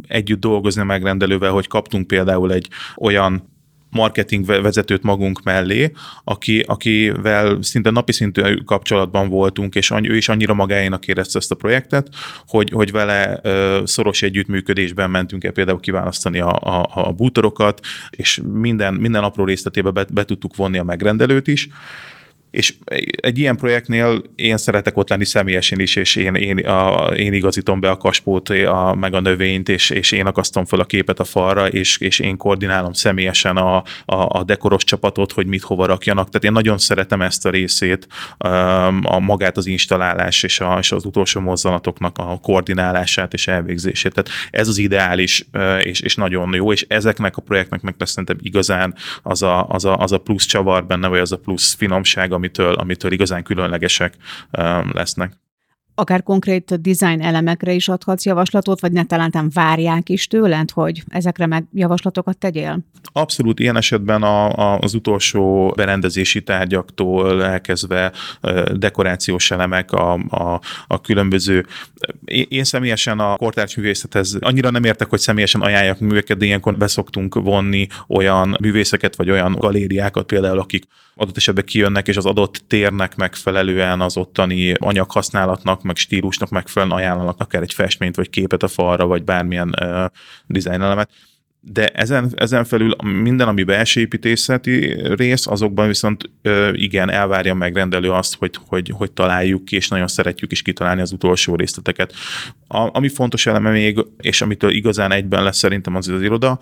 [0.07, 2.67] együtt dolgozni a megrendelővel, hogy kaptunk például egy
[2.97, 3.53] olyan
[3.95, 5.91] marketing vezetőt magunk mellé,
[6.23, 11.55] aki, akivel szinte napi szintű kapcsolatban voltunk, és ő is annyira magáénak érezte ezt a
[11.55, 12.09] projektet,
[12.47, 13.41] hogy, hogy vele
[13.83, 17.79] szoros együttműködésben mentünk el például kiválasztani a, a, a bútorokat,
[18.09, 21.69] és minden, minden apró részletébe be, be tudtuk vonni a megrendelőt is,
[22.51, 22.73] és
[23.15, 27.79] egy ilyen projektnél én szeretek ott lenni személyesen is, és én, én, a, én igazítom
[27.79, 31.23] be a kaspót, a, meg a növényt, és, és én akasztom fel a képet a
[31.23, 36.25] falra, és, és én koordinálom személyesen a, a, a dekoros csapatot, hogy mit hova rakjanak.
[36.25, 38.07] Tehát én nagyon szeretem ezt a részét,
[39.01, 44.13] a magát az installálás és, a, és az utolsó mozzanatoknak a koordinálását és elvégzését.
[44.13, 45.45] Tehát ez az ideális,
[45.79, 49.85] és, és nagyon jó, és ezeknek a projektnek meg lesz szerintem igazán az a, az,
[49.85, 53.43] a, az a plusz csavar benne, vagy az a plusz finomság, ami amitől, amitől igazán
[53.43, 54.13] különlegesek
[54.91, 55.33] lesznek
[55.95, 61.45] akár konkrét design elemekre is adhatsz javaslatot, vagy ne talán várják is tőled, hogy ezekre
[61.45, 62.79] meg javaslatokat tegyél?
[63.11, 68.11] Abszolút, ilyen esetben a, a, az utolsó berendezési tárgyaktól elkezdve
[68.73, 71.65] dekorációs elemek, a, a, a különböző.
[72.25, 77.35] Én, személyesen a kortárs művészethez annyira nem értek, hogy személyesen ajánljak műveket, de ilyenkor beszoktunk
[77.35, 80.83] vonni olyan művészeket, vagy olyan galériákat például, akik
[81.15, 87.39] adott esetben kijönnek, és az adott térnek megfelelően az ottani anyaghasználatnak, meg stílusnak megfelelően ajánlanak
[87.39, 90.05] akár egy festményt, vagy képet a falra, vagy bármilyen uh,
[90.47, 91.09] design elemet
[91.67, 96.29] de ezen, ezen felül minden, ami belső építészeti rész, azokban viszont
[96.71, 101.01] igen, elvárja meg rendelő azt, hogy, hogy, hogy találjuk ki, és nagyon szeretjük is kitalálni
[101.01, 102.13] az utolsó részleteket.
[102.67, 106.59] A, ami fontos eleme még, és amitől igazán egyben lesz szerintem az az iroda,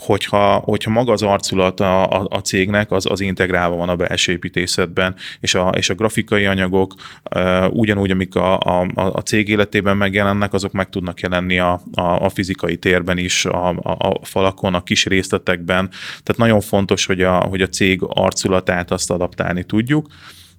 [0.00, 4.32] hogyha, hogyha maga az arculat a, a, a cégnek, az, az integrálva van a belső
[4.32, 6.94] építészetben, és a, és a grafikai anyagok
[7.34, 12.02] uh, ugyanúgy, amik a, a, a cég életében megjelennek, azok meg tudnak jelenni a, a,
[12.02, 15.88] a fizikai térben is, a, a, a falakon, a kis részletekben.
[16.22, 20.06] Tehát nagyon fontos, hogy a, hogy a cég arculatát azt adaptálni tudjuk.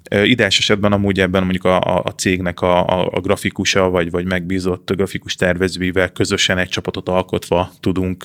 [0.09, 4.91] Ideális esetben amúgy ebben mondjuk a, a cégnek a, a, a grafikusa, vagy, vagy megbízott
[4.91, 8.23] grafikus tervezőivel közösen egy csapatot alkotva tudunk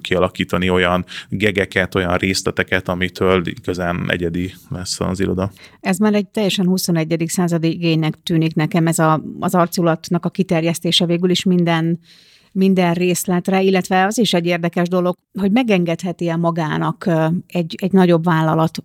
[0.00, 5.50] kialakítani olyan gegeket, olyan részleteket, amitől igazán egyedi lesz az iroda.
[5.80, 7.24] Ez már egy teljesen 21.
[7.26, 11.98] századi igénynek tűnik nekem, ez a, az arculatnak a kiterjesztése végül is minden
[12.52, 17.10] minden részletre, illetve az is egy érdekes dolog, hogy megengedheti-e magának
[17.46, 18.84] egy, egy nagyobb vállalat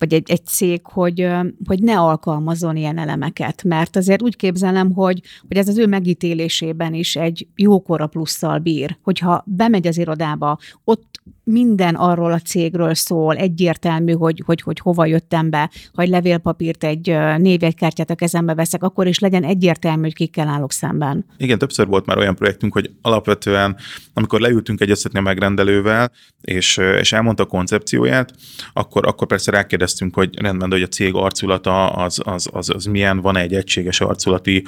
[0.00, 1.28] vagy egy, egy cég, hogy,
[1.64, 3.64] hogy ne alkalmazzon ilyen elemeket.
[3.64, 8.98] Mert azért úgy képzelem, hogy, hogy ez az ő megítélésében is egy jókora plusszal bír.
[9.02, 15.06] Hogyha bemegy az irodába, ott minden arról a cégről szól, egyértelmű, hogy, hogy, hogy hova
[15.06, 20.14] jöttem be, ha egy levélpapírt, egy névjegykártyát a kezembe veszek, akkor is legyen egyértelmű, hogy
[20.14, 21.24] kikkel állok szemben.
[21.36, 23.76] Igen, többször volt már olyan projektünk, hogy alapvetően,
[24.14, 28.32] amikor leültünk egyeztetni a megrendelővel, és, és elmondta a koncepcióját,
[28.72, 32.84] akkor, akkor persze rákérdeztünk kérdeztünk, hogy rendben, hogy a cég arculata az, az, az, az
[32.84, 34.64] milyen, van egy egységes arculati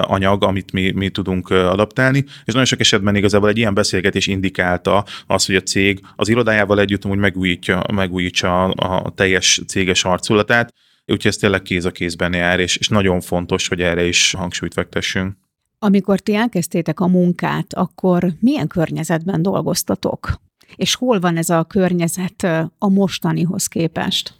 [0.00, 5.04] anyag, amit mi, mi tudunk adaptálni, és nagyon sok esetben igazából egy ilyen beszélgetés indikálta
[5.26, 10.74] az, hogy a cég az irodájával együtt úgy megújítja, megújítsa a, a teljes céges arculatát,
[11.06, 14.72] úgyhogy ez tényleg kéz a kézben jár, és, és nagyon fontos, hogy erre is hangsúlyt
[14.72, 15.36] fektessünk.
[15.78, 20.40] Amikor ti elkezdtétek a munkát, akkor milyen környezetben dolgoztatok?
[20.76, 22.42] És hol van ez a környezet
[22.78, 24.34] a mostanihoz képest?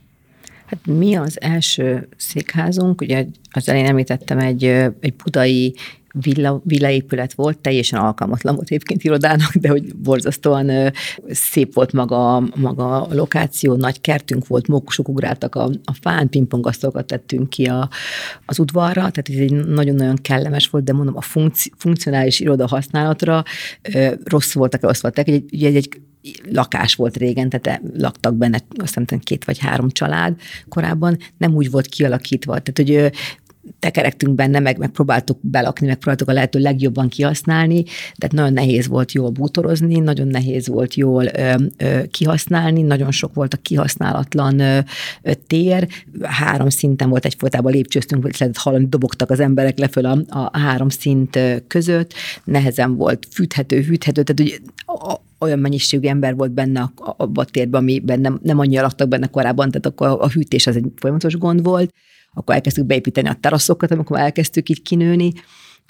[0.66, 4.64] Hát mi az első székházunk, ugye az elején említettem egy,
[5.00, 5.74] egy budai
[6.12, 10.92] villa, villaépület volt, teljesen alkalmatlan volt egyébként irodának, de hogy borzasztóan
[11.28, 17.06] szép volt maga, maga a lokáció, nagy kertünk volt, mókusok ugráltak a, a fán, pingpongasztalokat
[17.06, 17.88] tettünk ki a,
[18.46, 23.44] az udvarra, tehát ez egy nagyon-nagyon kellemes volt, de mondom, a funkci, funkcionális iroda használatra
[24.24, 25.10] rossz voltak elosztva.
[25.14, 26.00] Egy, egy, egy
[26.50, 31.70] lakás volt régen, tehát laktak benne azt hiszem két vagy három család korábban, nem úgy
[31.70, 32.58] volt kialakítva.
[32.58, 33.12] Tehát, hogy
[33.80, 37.84] tekerektünk benne, meg megpróbáltuk belakni, megpróbáltuk a lehető legjobban kihasználni,
[38.18, 43.34] de nagyon nehéz volt jól bútorozni, nagyon nehéz volt jól ö, ö, kihasználni, nagyon sok
[43.34, 44.78] volt a kihasználatlan ö,
[45.22, 45.88] ö, tér,
[46.22, 50.88] három szinten volt egyfolytában lépcsőztünk, vagy lehetett hallani, dobogtak az emberek leföl a, a három
[50.88, 52.14] szint között,
[52.44, 57.44] nehezen volt fűthető, hűthető, tehát hogy a, olyan mennyiségű ember volt benne a, a, a
[57.44, 60.84] térben, amiben nem, nem annyira laktak benne korábban, tehát akkor a, a hűtés az egy
[60.96, 61.94] folyamatos gond volt,
[62.34, 65.32] akkor elkezdtük beépíteni a teraszokat, amikor elkezdtük így kinőni,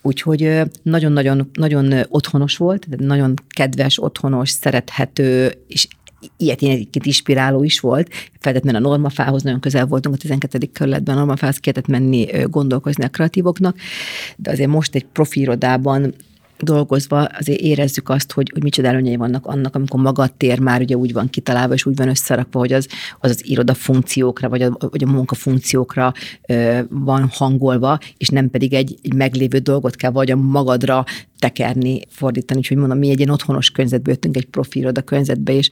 [0.02, 5.88] Úgyhogy nagyon-nagyon nagyon otthonos volt, nagyon kedves, otthonos, szerethető, és
[6.36, 8.08] ilyet én egyébként inspiráló is volt.
[8.38, 10.58] Feltétlenül a normafához nagyon közel voltunk a 12.
[10.72, 13.76] kerületben, a normafához kellett menni gondolkozni a kreatívoknak,
[14.36, 16.14] de azért most egy profirodában
[16.62, 20.80] dolgozva azért érezzük azt, hogy, hogy micsoda előnyei vannak annak, amikor maga a tér már
[20.80, 22.88] ugye úgy van kitalálva, és úgy van összerakva, hogy az
[23.18, 26.12] az, az iroda funkciókra, vagy a, vagy a munka funkciókra
[26.48, 31.04] ö, van hangolva, és nem pedig egy, egy meglévő dolgot kell vagy a magadra
[31.38, 32.58] tekerni, fordítani.
[32.58, 35.70] Úgyhogy mondom, mi egy ilyen otthonos környezetből jöttünk, egy profi iroda környezetbe, és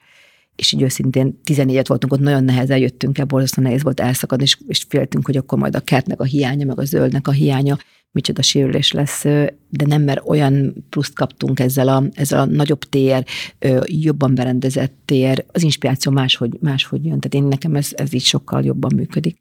[0.59, 4.59] és így őszintén 14 voltunk ott, nagyon nehezen jöttünk el, borzasztóan nehéz volt elszakadni, és,
[4.69, 7.79] és féltünk, hogy akkor majd a kertnek a hiánya, meg a zöldnek a hiánya
[8.13, 9.23] micsoda sérülés lesz,
[9.69, 13.25] de nem, mert olyan pluszt kaptunk ezzel a, ezzel a nagyobb tér,
[13.85, 17.21] jobban berendezett tér, az inspiráció máshogy, máshogy jön.
[17.21, 19.39] Tehát én nekem ez, ez így sokkal jobban működik.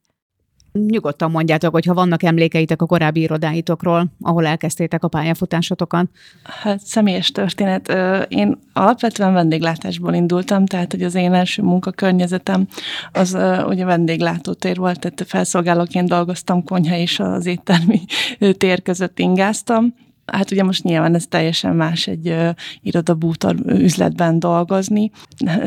[0.71, 6.09] Nyugodtan mondjátok, hogy ha vannak emlékeitek a korábbi irodáitokról, ahol elkezdtétek a pályafutásotokat.
[6.43, 7.93] Hát személyes történet.
[8.27, 12.67] Én alapvetően vendéglátásból indultam, tehát hogy az én első munkakörnyezetem
[13.11, 13.37] az
[13.67, 17.99] ugye vendéglátótér volt, tehát felszolgálóként dolgoztam, konyha és az éttermi
[18.57, 19.93] tér között ingáztam.
[20.25, 22.35] Hát ugye most nyilván ez teljesen más egy
[22.81, 25.11] irodabútor üzletben dolgozni.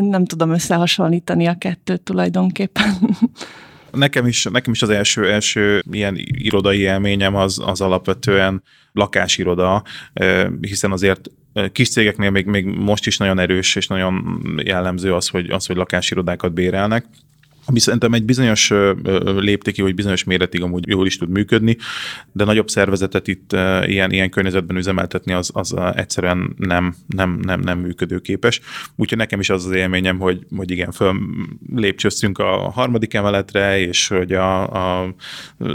[0.00, 2.98] Nem tudom összehasonlítani a kettőt tulajdonképpen.
[3.92, 8.62] Nekem is, nekem is az első, első ilyen irodai élményem az, az alapvetően
[8.92, 9.82] lakásiroda,
[10.60, 11.30] hiszen azért
[11.72, 15.76] kis cégeknél még, még most is nagyon erős és nagyon jellemző az, hogy, az, hogy
[15.76, 17.04] lakásirodákat bérelnek
[17.70, 18.72] ami szerintem egy bizonyos
[19.22, 21.76] léptékig, vagy bizonyos méretig amúgy jól is tud működni,
[22.32, 23.52] de nagyobb szervezetet itt
[23.86, 28.60] ilyen, ilyen környezetben üzemeltetni az, az egyszerűen nem, nem, nem, nem működőképes.
[28.96, 31.14] Úgyhogy nekem is az az élményem, hogy, hogy igen, föl
[31.74, 35.14] lépcsőztünk a harmadik emeletre, és hogy a, a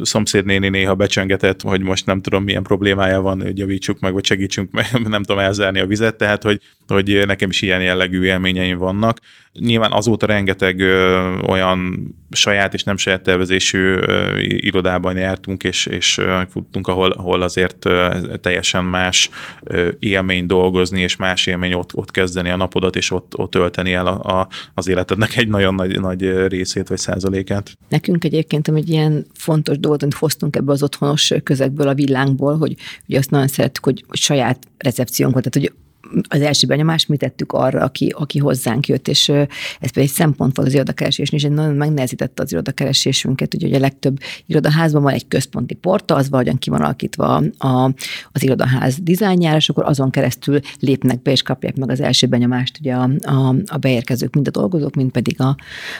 [0.01, 4.71] szomszédnéni néha becsöngetett, hogy most nem tudom milyen problémája van, hogy javítsuk meg, vagy segítsünk
[4.71, 9.19] meg, nem tudom elzárni a vizet, tehát hogy, hogy nekem is ilyen jellegű élményeim vannak.
[9.59, 16.21] Nyilván azóta rengeteg ö, olyan saját és nem saját tervezésű ö, irodában jártunk, és, és
[16.49, 19.29] futtunk, ahol, ahol azért ö, teljesen más
[19.63, 23.93] ö, élmény dolgozni, és más élmény ott, ott kezdeni a napodat, és ott, ott tölteni
[23.93, 27.77] el a, a, az életednek egy nagyon nagy, nagy részét vagy százalékát.
[27.89, 32.75] Nekünk egyébként, egy ilyen fontos dolgot, amit hoztunk ebbe az otthonos közegből, a villánkból, hogy
[33.07, 35.83] ugye azt nagyon szerettük, hogy, hogy saját recepciónk volt, tehát hogy
[36.27, 39.47] az első benyomást mi tettük arra, aki, aki hozzánk jött, és ez
[39.91, 45.03] pedig egy szempont volt az irodakeresésnél, és nagyon megnehezítette az irodakeresésünket, ugye a legtöbb irodaházban
[45.03, 47.93] van egy központi porta, az valahogyan ki van alakítva a,
[48.31, 52.79] az irodaház dizájnjára, és akkor azon keresztül lépnek be, és kapják meg az első benyomást
[52.79, 55.55] ugye a, a, a beérkezők, mind a dolgozók, mind pedig a,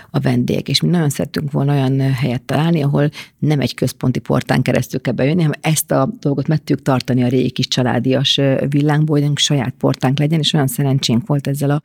[0.10, 0.70] a vendégek.
[0.70, 5.14] És mi nagyon szerettünk volna olyan helyet találni, ahol nem egy központi portán keresztül kell
[5.14, 9.74] bejönni, hanem ezt a dolgot meg tudjuk tartani a régi kis családias villánkból, hogy saját
[9.78, 11.82] port portánk legyen, és olyan szerencsénk volt ezzel a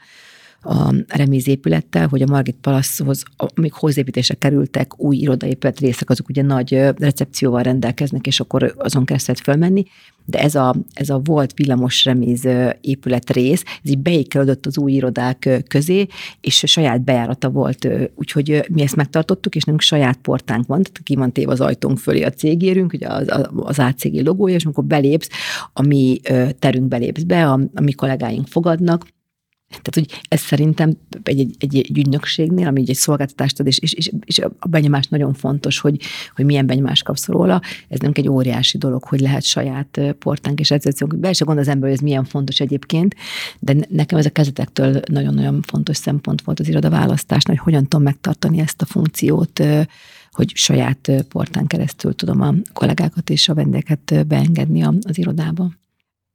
[0.63, 6.73] a remízépülettel, hogy a Margit Palaszhoz, amíg hozzáépítésre kerültek új irodaépület részek, azok ugye nagy
[6.99, 9.85] recepcióval rendelkeznek, és akkor azon kezdett fölmenni,
[10.31, 12.09] de ez a, ez a volt villamos
[12.81, 16.07] épület rész, ez így beékelődött az új irodák közé,
[16.41, 21.15] és saját bejárata volt, úgyhogy mi ezt megtartottuk, és nekünk saját portánk van, tehát ki
[21.15, 25.29] van téve az ajtónk fölé a cégérünk, ugye az, az ACG logója, és amikor belépsz,
[25.73, 26.21] a mi
[26.59, 29.07] terünk belépsz be, a, a mi kollégáink fogadnak,
[29.71, 34.11] tehát, hogy ez szerintem egy, egy, egy, egy ügynökségnél, ami egy szolgáltatást ad, és, és,
[34.25, 36.01] és, a benyomás nagyon fontos, hogy,
[36.35, 37.61] hogy milyen benyomást kapsz róla.
[37.89, 41.17] Ez nem egy óriási dolog, hogy lehet saját portánk és recepciónk.
[41.17, 43.15] Be se gondol az ember, hogy ez milyen fontos egyébként,
[43.59, 48.59] de nekem ez a kezdetektől nagyon-nagyon fontos szempont volt az irodaválasztásnál, hogy hogyan tudom megtartani
[48.59, 49.63] ezt a funkciót,
[50.31, 55.71] hogy saját portán keresztül tudom a kollégákat és a vendégeket beengedni az irodába.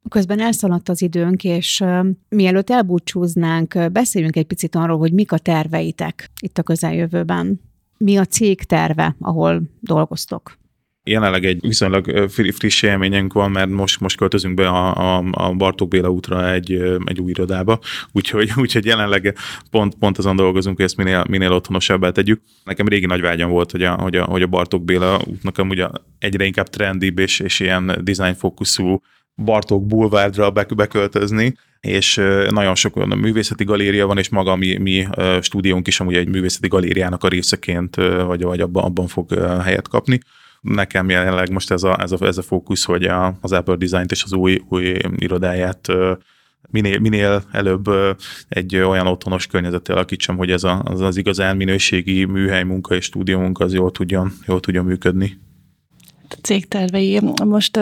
[0.09, 1.83] Közben elszaladt az időnk, és
[2.29, 7.61] mielőtt elbúcsúznánk, beszéljünk egy picit arról, hogy mik a terveitek itt a közeljövőben.
[7.97, 10.57] Mi a cég terve, ahol dolgoztok?
[11.07, 15.87] Jelenleg egy viszonylag friss élményünk van, mert most, most költözünk be a, a, a Bartók
[15.87, 16.71] Béla útra egy,
[17.05, 17.79] egy új irodába,
[18.11, 19.35] úgyhogy, úgyhogy jelenleg
[19.71, 22.41] pont, pont azon dolgozunk, hogy ezt minél, minél otthonosabbá tegyük.
[22.63, 25.85] Nekem régi nagy vágyam volt, hogy a, hogy a, hogy a Bartók Béla útnak amúgy
[26.19, 29.01] egyre inkább trendibb és, és ilyen design fókuszú
[29.35, 32.15] Bartók Boulevardra beköltözni, és
[32.49, 35.07] nagyon sok olyan művészeti galéria van, és maga mi, mi
[35.41, 39.33] stúdiónk is amúgy egy művészeti galériának a részeként, vagy, vagy abban, abban fog
[39.63, 40.19] helyet kapni.
[40.61, 44.11] Nekem jelenleg most ez a, ez a, ez a fókusz, hogy a, az Apple Design-t
[44.11, 45.91] és az új, új irodáját
[46.69, 47.89] minél, minél előbb
[48.47, 53.05] egy olyan otthonos környezettel alakítsam, hogy ez a, az, az igazán minőségi műhely munka és
[53.05, 55.37] stúdió munka az jól tudjon, jól tudjon működni
[56.33, 57.19] a cég tervei.
[57.45, 57.79] Most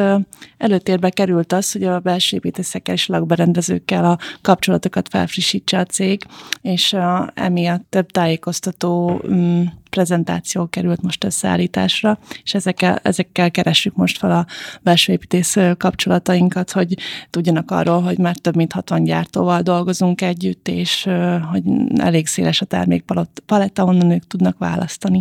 [0.58, 6.24] előtérbe került az, hogy a belső építészekkel és lakberendezőkkel a kapcsolatokat felfrissítse a cég,
[6.62, 6.96] és
[7.34, 14.46] emiatt több tájékoztató mm, prezentáció került most összeállításra, és ezekkel, ezekkel keressük most fel a
[14.82, 16.98] belső építész kapcsolatainkat, hogy
[17.30, 21.10] tudjanak arról, hogy már több mint 60 gyártóval dolgozunk együtt, és
[21.52, 21.64] hogy
[21.98, 25.20] elég széles a termékpaletta, onnan ők tudnak választani.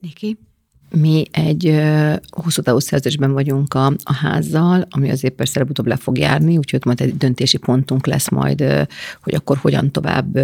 [0.00, 0.38] Niki?
[1.00, 1.82] Mi egy
[2.28, 6.84] hosszú távú szerződésben vagyunk a, a házzal, ami azért persze előbb le fog járni, úgyhogy
[6.84, 8.60] majd egy döntési pontunk lesz majd,
[9.22, 10.38] hogy akkor hogyan tovább,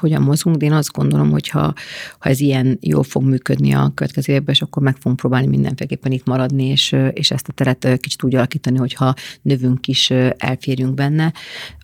[0.00, 0.56] hogyan mozgunk.
[0.56, 1.74] De én azt gondolom, hogy ha,
[2.18, 6.12] ha ez ilyen jól fog működni a következő évben, és akkor meg fogunk próbálni mindenféleképpen
[6.12, 11.32] itt maradni, és, és ezt a teret kicsit úgy alakítani, hogyha növünk is, elférjünk benne.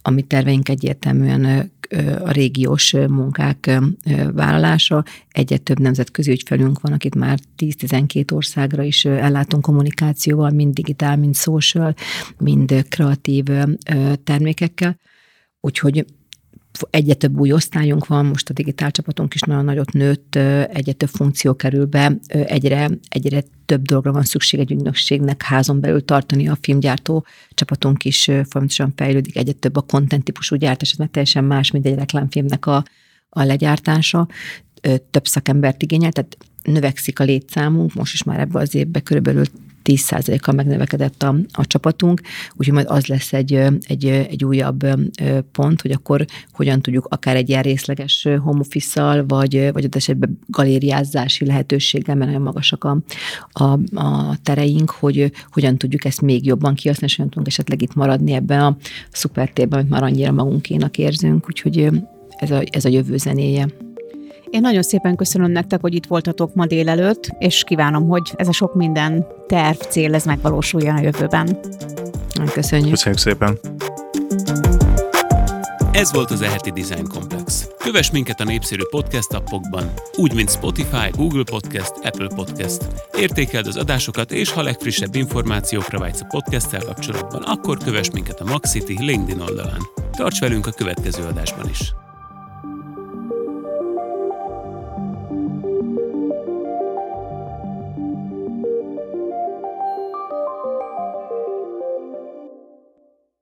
[0.02, 1.70] Ami terveink egyértelműen
[2.24, 3.80] a régiós munkák
[4.32, 5.04] vállalása.
[5.28, 11.34] Egyre több nemzetközi ügyfelünk van, akit már 10-12 országra is ellátunk kommunikációval, mind digitál, mind
[11.34, 11.94] social,
[12.38, 13.44] mind kreatív
[14.24, 14.98] termékekkel.
[15.60, 16.04] Úgyhogy
[16.90, 20.34] egyre több új osztályunk van, most a digitál csapatunk is nagyon nagyot nőtt,
[20.72, 26.04] egyre több funkció kerül be, egyre, egyre több dologra van szükség egy ügynökségnek házon belül
[26.04, 31.10] tartani a filmgyártó csapatunk is folyamatosan fejlődik, egyre több a content típusú gyártás, ez meg
[31.10, 32.84] teljesen más, mint egy reklámfilmnek a,
[33.28, 34.28] a legyártása,
[35.10, 39.44] több szakembert igényel, tehát növekszik a létszámunk, most is már ebbe az évben körülbelül
[39.84, 42.20] 10%-kal megnövekedett a, a csapatunk,
[42.56, 43.52] úgyhogy majd az lesz egy,
[43.86, 44.86] egy, egy újabb
[45.52, 50.38] pont, hogy akkor hogyan tudjuk akár egy ilyen részleges home office vagy, vagy ott esetben
[50.46, 52.98] galériázási lehetőséggel, mert nagyon magasak a,
[53.52, 57.94] a, a tereink, hogy hogyan tudjuk ezt még jobban kihasználni, és hogyan tudunk esetleg itt
[57.94, 58.76] maradni ebben a
[59.10, 61.88] szupertérben, amit már annyira magunkénak érzünk, úgyhogy
[62.28, 63.66] ez a, ez a jövő zenéje.
[64.50, 68.52] Én nagyon szépen köszönöm nektek, hogy itt voltatok ma délelőtt, és kívánom, hogy ez a
[68.52, 71.60] sok minden terv, cél, ez megvalósuljon a jövőben.
[72.52, 72.90] Köszönjük.
[72.90, 73.58] Köszönjük szépen.
[75.92, 77.68] Ez volt az Eheti Design Complex.
[77.78, 82.86] Kövess minket a népszerű podcast appokban, úgy, mint Spotify, Google Podcast, Apple Podcast.
[83.18, 88.44] Értékeld az adásokat, és ha legfrissebb információkra vágysz a podcasttel kapcsolatban, akkor kövess minket a
[88.44, 89.80] Maxity LinkedIn oldalán.
[90.16, 91.92] Tarts velünk a következő adásban is!